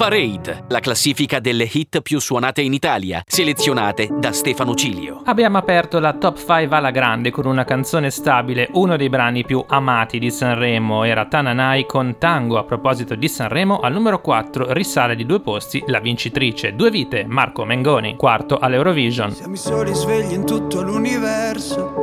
Parade, 0.01 0.63
la 0.69 0.79
classifica 0.79 1.39
delle 1.39 1.69
hit 1.71 2.01
più 2.01 2.19
suonate 2.19 2.61
in 2.61 2.73
Italia, 2.73 3.21
selezionate 3.23 4.09
da 4.11 4.31
Stefano 4.31 4.73
Cilio. 4.73 5.21
Abbiamo 5.25 5.59
aperto 5.59 5.99
la 5.99 6.13
top 6.13 6.39
5 6.39 6.75
alla 6.75 6.89
grande 6.89 7.29
con 7.29 7.45
una 7.45 7.65
canzone 7.65 8.09
stabile, 8.09 8.67
uno 8.71 8.97
dei 8.97 9.09
brani 9.09 9.45
più 9.45 9.63
amati 9.67 10.17
di 10.17 10.31
Sanremo 10.31 11.03
era 11.03 11.27
Tananai 11.27 11.85
con 11.85 12.15
Tango. 12.17 12.57
A 12.57 12.63
proposito 12.63 13.13
di 13.13 13.27
Sanremo, 13.27 13.79
al 13.79 13.93
numero 13.93 14.21
4 14.21 14.73
risale 14.73 15.15
di 15.15 15.23
due 15.23 15.39
posti 15.39 15.83
la 15.85 15.99
vincitrice, 15.99 16.73
due 16.73 16.89
vite, 16.89 17.23
Marco 17.27 17.63
Mengoni, 17.63 18.15
quarto 18.15 18.57
all'Eurovision. 18.57 19.31
Siamo 19.31 19.53
i 19.53 19.57
soli 19.57 19.93
svegli 19.93 20.33
in 20.33 20.47
tutto 20.47 20.81
l'universo 20.81 21.93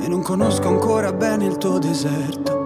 E 0.00 0.08
non 0.08 0.20
conosco 0.20 0.66
ancora 0.66 1.12
bene 1.12 1.44
il 1.44 1.58
tuo 1.58 1.78
deserto 1.78 2.65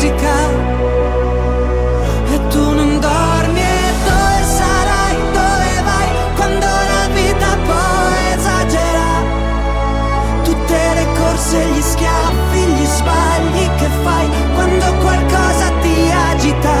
musica. 0.00 0.34
E 2.32 2.46
tu 2.48 2.72
non 2.72 3.00
dormi 3.00 3.60
e 3.60 3.92
dove 4.06 4.42
sarai, 4.58 5.16
dove 5.32 5.72
vai, 5.88 6.08
quando 6.36 6.66
la 6.92 7.04
vita 7.12 7.48
poi 7.68 8.32
esagera. 8.34 9.08
Tutte 10.42 10.78
le 10.94 11.06
corse, 11.18 11.58
gli 11.66 11.82
schiaffi, 11.82 12.60
gli 12.76 12.86
sbagli 12.86 13.68
che 13.76 13.88
fai 14.02 14.28
quando 14.54 14.94
qualcosa 15.02 15.70
ti 15.82 16.10
agita. 16.30 16.78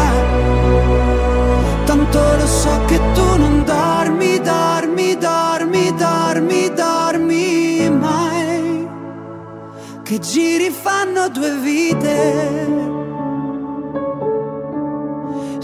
Tanto 1.84 2.20
lo 2.38 2.46
so 2.46 2.80
che 2.86 2.98
tu 3.12 3.36
non 3.36 3.64
dormi, 3.64 4.40
dormi, 4.40 5.18
dormi, 5.18 5.94
dormi, 5.94 6.72
dormi 6.72 7.90
mai. 7.90 8.88
Che 10.02 10.18
giri 10.20 10.70
fanno 10.70 11.28
due 11.28 11.54
vite. 11.56 12.99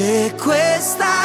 Se 0.00 0.32
questa 0.42 1.19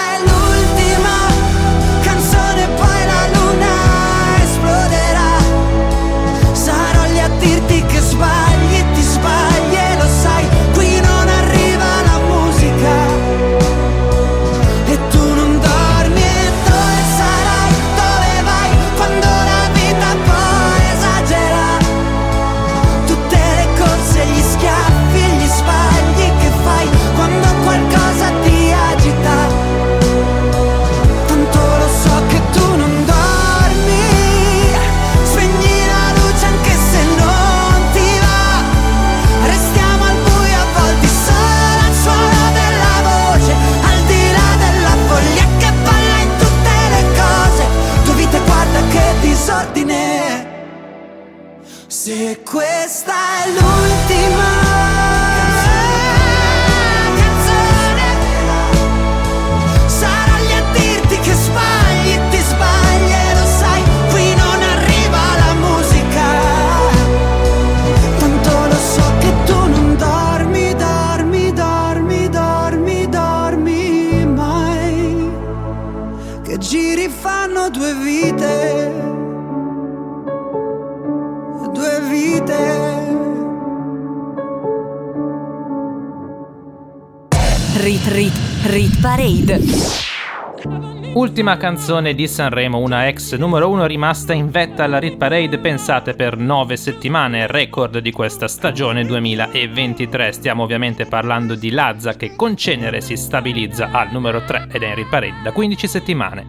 canzone 91.85 92.15
di 92.15 92.27
Sanremo, 92.27 92.79
una 92.79 93.07
ex 93.07 93.35
numero 93.35 93.69
1 93.69 93.85
rimasta 93.85 94.33
in 94.33 94.49
vetta 94.49 94.85
alla 94.85 94.97
Rit 94.97 95.17
Parade, 95.17 95.59
pensate 95.59 96.15
per 96.15 96.35
9 96.35 96.75
settimane, 96.77 97.45
record 97.45 97.99
di 97.99 98.11
questa 98.11 98.47
stagione 98.47 99.05
2023. 99.05 100.31
Stiamo 100.31 100.63
ovviamente 100.63 101.05
parlando 101.05 101.53
di 101.53 101.69
Lazza 101.69 102.13
che 102.13 102.35
con 102.35 102.57
Cenere 102.57 103.01
si 103.01 103.15
stabilizza 103.15 103.91
al 103.91 104.07
numero 104.11 104.43
3 104.43 104.69
ed 104.71 104.81
è 104.81 104.87
in 104.87 104.95
Rit 104.95 105.09
Parade 105.09 105.43
da 105.43 105.51
15 105.51 105.87
settimane. 105.87 106.47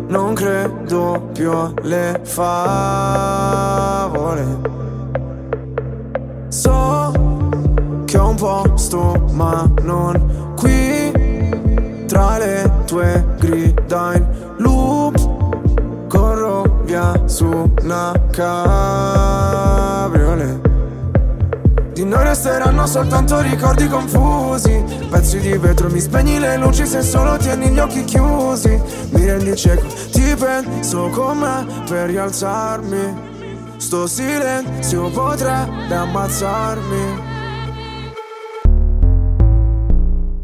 Non 0.09 0.35
credo 0.35 1.31
più 1.33 1.53
alle 1.53 2.21
favole. 2.25 2.47
So 6.57 7.13
che 8.07 8.17
ho 8.17 8.29
un 8.31 8.35
posto, 8.37 9.27
ma 9.33 9.71
non 9.83 10.55
qui. 10.57 11.13
Tra 12.07 12.39
le 12.39 12.71
tue 12.87 13.27
grida 13.39 14.15
in 14.15 14.27
loop, 14.57 16.09
corro 16.09 16.81
via 16.85 17.13
su 17.27 17.71
una 17.83 18.15
cabriolet. 18.31 19.55
Di 21.93 22.05
noi 22.07 22.25
resteranno 22.25 22.87
soltanto 22.87 23.41
ricordi 23.41 23.89
confusi 23.89 24.85
Pezzi 25.11 25.41
di 25.41 25.57
vetro, 25.57 25.89
mi 25.89 25.99
spegni 25.99 26.39
le 26.39 26.59
luci 26.59 26.87
se 26.87 27.01
solo 27.01 27.39
tieni 27.39 27.71
gli 27.71 27.79
occhi 27.79 28.05
chiusi 28.05 28.79
Mi 29.13 29.25
rendi 29.25 29.57
cieco, 29.57 29.87
ti 30.13 30.35
penso 30.37 31.09
con 31.09 31.39
me 31.39 31.67
per 31.89 32.11
rialzarmi 32.11 33.26
Sto 33.77 34.07
silenzio 34.07 35.11
potrebbe 35.11 35.95
ammazzarmi. 35.95 37.35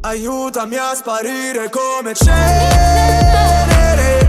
Aiutami 0.03 0.77
a 0.77 0.95
sparire 0.95 1.71
come 1.71 2.13
cenere. 2.15 4.29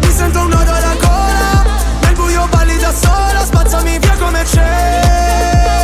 Mi 0.00 0.10
sento 0.10 0.40
un 0.40 0.48
nodo 0.48 0.70
alla 0.70 0.94
gola 1.00 1.64
Nel 2.02 2.14
buio 2.14 2.46
balli 2.50 2.76
da 2.78 2.92
sola 2.92 3.44
Spazzami 3.44 3.98
via 3.98 4.16
come 4.18 4.44
cenere 4.44 5.83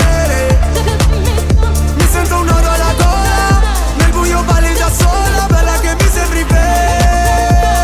sola 4.91 5.45
Bella 5.47 5.79
che 5.79 5.95
mi 5.95 6.09
sembri 6.11 6.43
venere 6.43 7.79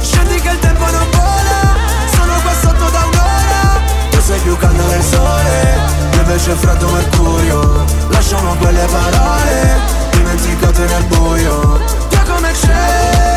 Scendi 0.00 0.40
che 0.40 0.50
il 0.50 0.58
tempo 0.58 0.84
non 0.90 1.06
vola 1.10 1.76
Sono 2.14 2.40
qua 2.42 2.52
sotto 2.60 2.90
da 2.90 3.04
un'ora. 3.04 3.80
Tu 4.10 4.20
sei 4.20 4.40
più 4.40 4.56
caldo 4.56 4.86
del 4.86 5.02
sole 5.02 5.78
Io 6.12 6.20
invece 6.20 6.52
freddo 6.52 6.88
mercurio 6.88 7.84
Lasciamo 8.08 8.54
quelle 8.56 8.86
parole 8.86 9.78
Dimenticate 10.10 10.86
nel 10.86 11.04
buio. 11.04 11.80
Via 12.08 12.22
come 12.22 12.52
cenere 12.54 13.33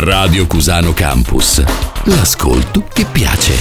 Radio 0.00 0.46
Cusano 0.46 0.94
Campus. 0.94 1.62
L'ascolto 2.06 2.84
che 2.92 3.04
piace. 3.04 3.52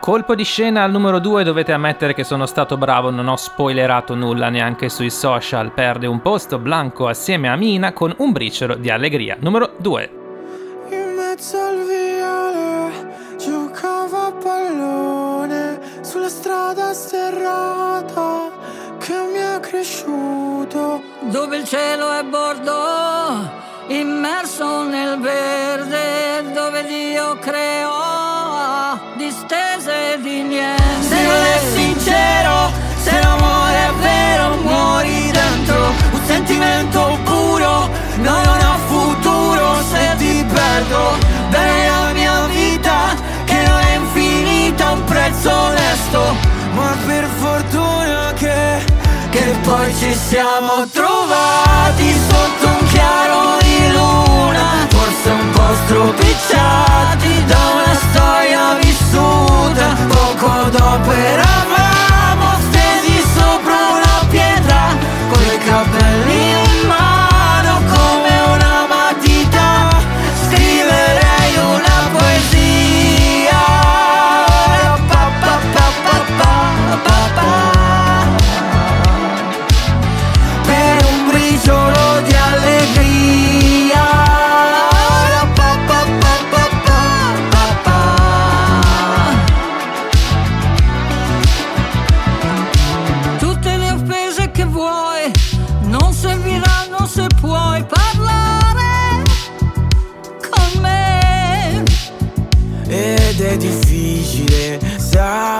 Colpo 0.00 0.34
di 0.34 0.42
scena 0.42 0.82
al 0.82 0.90
numero 0.90 1.20
2 1.20 1.44
dovete 1.44 1.72
ammettere 1.72 2.14
che 2.14 2.24
sono 2.24 2.46
stato 2.46 2.76
bravo, 2.76 3.10
non 3.10 3.28
ho 3.28 3.36
spoilerato 3.36 4.16
nulla 4.16 4.48
neanche 4.48 4.88
sui 4.88 5.10
social. 5.10 5.70
Perde 5.72 6.08
un 6.08 6.20
posto 6.20 6.58
Blanco 6.58 7.06
assieme 7.06 7.48
a 7.48 7.54
Mina 7.54 7.92
con 7.92 8.12
un 8.18 8.32
briciolo 8.32 8.74
di 8.74 8.90
allegria. 8.90 9.36
Numero 9.38 9.74
2. 9.78 10.10
In 10.90 11.14
mezzo 11.14 11.56
al 11.56 11.86
viale 11.86 13.36
giocavo 13.38 14.16
a 14.16 14.32
pallone 14.32 15.80
sulla 16.00 16.28
strada 16.28 16.92
sterrata 16.92 18.50
che 18.98 19.14
mi 19.32 19.38
è 19.38 19.60
cresciuto. 19.60 21.02
dove 21.30 21.56
il 21.58 21.64
cielo 21.64 22.10
è 22.10 22.24
bordo, 22.24 23.68
immerso 23.90 24.84
nel 24.84 25.18
verde, 25.18 26.52
dove 26.52 26.84
Dio 26.84 27.36
creò 27.40 28.96
distese 29.16 30.18
di 30.22 30.42
niente. 30.42 30.82
Se 31.08 31.22
non 31.22 31.44
è 31.44 31.58
sincero, 31.74 32.70
se 33.02 33.20
l'amore 33.20 33.86
è 33.86 33.92
vero, 34.00 34.56
muori 34.62 35.30
dentro 35.32 35.92
un 36.12 36.20
sentimento 36.24 37.18
puro, 37.24 37.88
no, 38.18 38.42
non 38.44 38.60
ha 38.60 38.78
futuro 38.86 39.82
se 39.90 40.14
ti 40.18 40.44
perdo. 40.52 41.18
Bene 41.48 41.88
la 41.88 42.12
mia 42.12 42.46
vita, 42.46 43.14
che 43.44 43.60
non 43.66 43.80
è 43.80 43.94
infinita, 43.96 44.92
un 44.92 45.04
prezzo 45.04 45.50
onesto, 45.50 46.36
Ma 46.74 46.96
per 47.06 47.24
fortuna 47.24 48.32
che 48.34 48.98
che 49.30 49.54
poi 49.62 49.94
ci 49.94 50.12
siamo 50.12 50.86
trovati 50.92 52.12
sotto 52.28 52.66
un 52.66 52.86
chiaro 52.88 53.59
Forse 55.30 55.42
un 55.42 55.50
po' 55.52 55.74
stropicciati 55.84 57.44
da 57.44 57.58
una 57.74 57.94
storia 57.94 58.74
vissuta. 58.80 59.96
Poco 60.08 60.68
dopo 60.70 61.12
eravamo 61.12 62.58
stesi 62.68 63.22
sopra 63.34 63.74
una 63.94 64.26
pietra 64.28 64.96
Con 65.30 65.42
i 65.42 65.58
capelli 65.58 66.39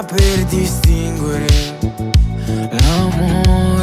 per 0.03 0.45
distinguere 0.47 1.47
l'amore. 2.71 3.80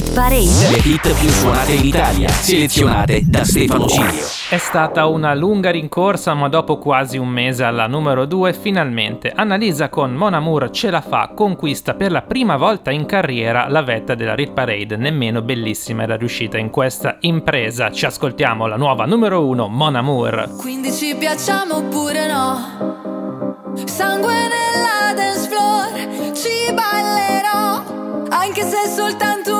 Hit 0.00 0.14
Parade. 0.14 0.70
Le 0.70 0.80
hit 0.82 1.20
più 1.20 1.28
suonate 1.28 1.72
in 1.72 1.84
Italia, 1.84 2.28
selezionate 2.30 3.20
da 3.22 3.44
Stefano 3.44 3.86
Cilio. 3.86 4.24
È 4.48 4.56
stata 4.56 5.04
una 5.04 5.34
lunga 5.34 5.70
rincorsa, 5.70 6.32
ma 6.32 6.48
dopo 6.48 6.78
quasi 6.78 7.18
un 7.18 7.28
mese 7.28 7.64
alla 7.64 7.86
numero 7.86 8.24
2, 8.24 8.54
finalmente 8.54 9.30
Annalisa 9.30 9.90
con 9.90 10.14
Mon 10.14 10.32
Amour 10.32 10.70
ce 10.70 10.88
la 10.88 11.02
fa, 11.02 11.32
conquista 11.34 11.92
per 11.92 12.12
la 12.12 12.22
prima 12.22 12.56
volta 12.56 12.90
in 12.90 13.04
carriera 13.04 13.68
la 13.68 13.82
vetta 13.82 14.14
della 14.14 14.34
Hit 14.38 14.52
Parade. 14.52 14.96
Nemmeno 14.96 15.42
bellissima 15.42 16.04
era 16.04 16.16
riuscita 16.16 16.56
in 16.56 16.70
questa 16.70 17.18
impresa. 17.20 17.90
Ci 17.90 18.06
ascoltiamo 18.06 18.66
la 18.66 18.76
nuova 18.76 19.04
numero 19.04 19.46
1, 19.46 19.68
Mon 19.68 19.96
Amour. 19.96 20.54
Quindi 20.56 20.92
ci 20.92 21.14
piacciamo 21.14 21.76
oppure 21.76 22.26
no? 22.26 23.74
Sangue 23.84 24.32
nella 24.32 25.12
dance 25.14 25.46
floor, 25.46 26.32
ci 26.32 26.72
ballerò, 26.72 27.82
anche 28.30 28.62
se 28.62 28.88
soltanto 28.88 29.59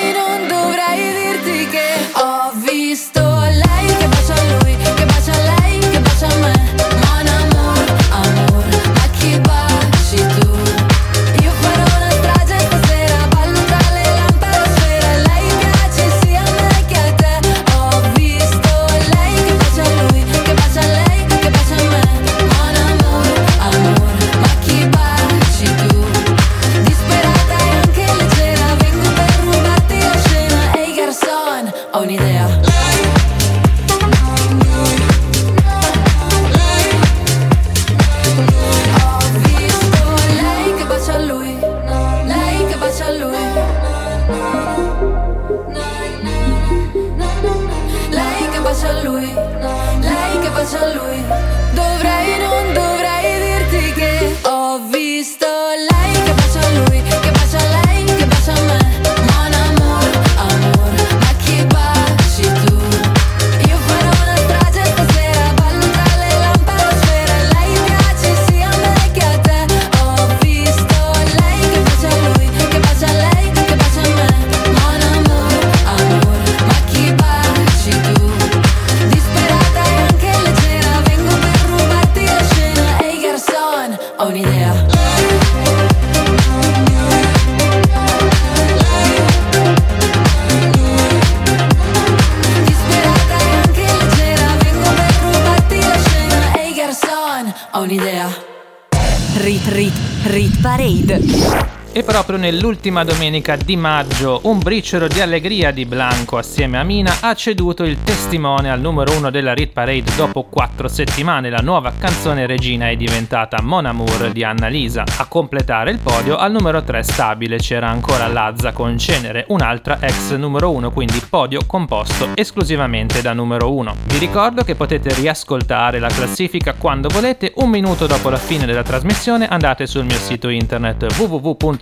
nell'ultima 102.71 103.03
domenica 103.03 103.57
di 103.57 103.75
maggio 103.75 104.39
un 104.43 104.59
briciolo 104.59 105.09
di 105.09 105.19
allegria 105.19 105.71
di 105.71 105.83
Blanco 105.83 106.37
assieme 106.37 106.77
a 106.77 106.83
Mina 106.83 107.17
ha 107.19 107.33
ceduto 107.33 107.83
il 107.83 108.01
testimone 108.01 108.71
al 108.71 108.79
numero 108.79 109.11
uno 109.17 109.29
della 109.29 109.53
Rit 109.53 109.73
Parade 109.73 110.15
dopo 110.15 110.43
quattro 110.43 110.87
settimane. 110.87 111.49
La 111.49 111.59
nuova 111.59 111.91
canzone 111.97 112.45
regina 112.45 112.89
è 112.89 112.95
diventata 112.95 113.61
Mon 113.61 113.85
Amour 113.85 114.31
di 114.31 114.45
Annalisa. 114.45 115.03
A 115.17 115.25
completare 115.25 115.91
il 115.91 115.99
podio 115.99 116.37
al 116.37 116.53
numero 116.53 116.81
3 116.81 117.03
stabile 117.03 117.57
c'era 117.57 117.89
ancora 117.89 118.27
Lazza 118.27 118.71
con 118.71 118.97
Cenere, 118.97 119.43
un'altra 119.49 119.97
ex 119.99 120.33
numero 120.35 120.71
uno, 120.71 120.91
quindi 120.91 121.21
podio 121.29 121.65
composto 121.67 122.29
esclusivamente 122.35 123.21
da 123.21 123.33
numero 123.33 123.73
uno. 123.73 123.95
Vi 124.05 124.17
ricordo 124.17 124.63
che 124.63 124.75
potete 124.75 125.13
riascoltare 125.13 125.99
la 125.99 126.07
classifica 126.07 126.73
quando 126.77 127.09
volete, 127.09 127.51
un 127.55 127.69
minuto 127.69 128.07
dopo 128.07 128.29
la 128.29 128.37
fine 128.37 128.65
della 128.65 128.83
trasmissione 128.83 129.49
andate 129.49 129.87
sul 129.87 130.05
mio 130.05 130.15
sito 130.15 130.47
internet 130.47 131.05
www 131.17 131.79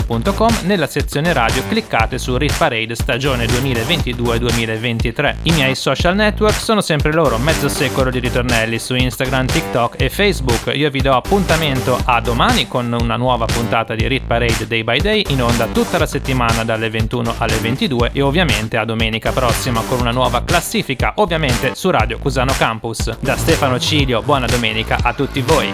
www.stefanocilio.com 0.00 0.66
nella 0.66 0.86
sezione 0.86 1.32
radio 1.32 1.62
cliccate 1.68 2.18
su 2.18 2.36
Rit 2.36 2.56
Parade 2.56 2.94
stagione 2.94 3.46
2022-2023. 3.46 5.36
I 5.42 5.52
miei 5.52 5.74
social 5.74 6.14
network 6.14 6.54
sono 6.54 6.80
sempre 6.80 7.12
loro, 7.12 7.38
mezzo 7.38 7.68
secolo 7.68 8.10
di 8.10 8.18
ritornelli 8.18 8.78
su 8.78 8.94
Instagram, 8.94 9.46
TikTok 9.46 10.00
e 10.00 10.08
Facebook. 10.08 10.74
Io 10.74 10.90
vi 10.90 11.00
do 11.00 11.12
appuntamento 11.14 11.98
a 12.04 12.20
domani 12.20 12.66
con 12.68 12.92
una 12.98 13.16
nuova 13.16 13.46
puntata 13.46 13.94
di 13.94 14.06
Rit 14.06 14.24
Parade 14.26 14.66
Day 14.66 14.82
by 14.82 15.00
Day 15.00 15.24
in 15.28 15.42
onda 15.42 15.66
tutta 15.66 15.98
la 15.98 16.06
settimana 16.06 16.64
dalle 16.64 16.90
21 16.90 17.34
alle 17.38 17.56
22 17.56 18.10
e 18.12 18.20
ovviamente 18.20 18.76
a 18.76 18.84
domenica 18.84 19.32
prossima 19.32 19.82
con 19.82 20.00
una 20.00 20.10
nuova 20.10 20.42
classifica, 20.44 21.12
ovviamente 21.16 21.74
su 21.74 21.90
Radio 21.90 22.18
Cusano 22.18 22.52
Campus. 22.56 23.18
Da 23.20 23.36
Stefano 23.36 23.78
Cilio, 23.78 24.22
buona 24.22 24.46
domenica 24.46 24.98
a 25.02 25.12
tutti 25.14 25.40
voi. 25.40 25.72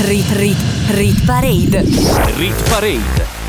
Rit 0.00 0.30
Rit 0.32 0.58
Rit 0.90 1.24
Parade. 1.24 1.82
Rit 2.36 2.68
Parade. 2.68 3.43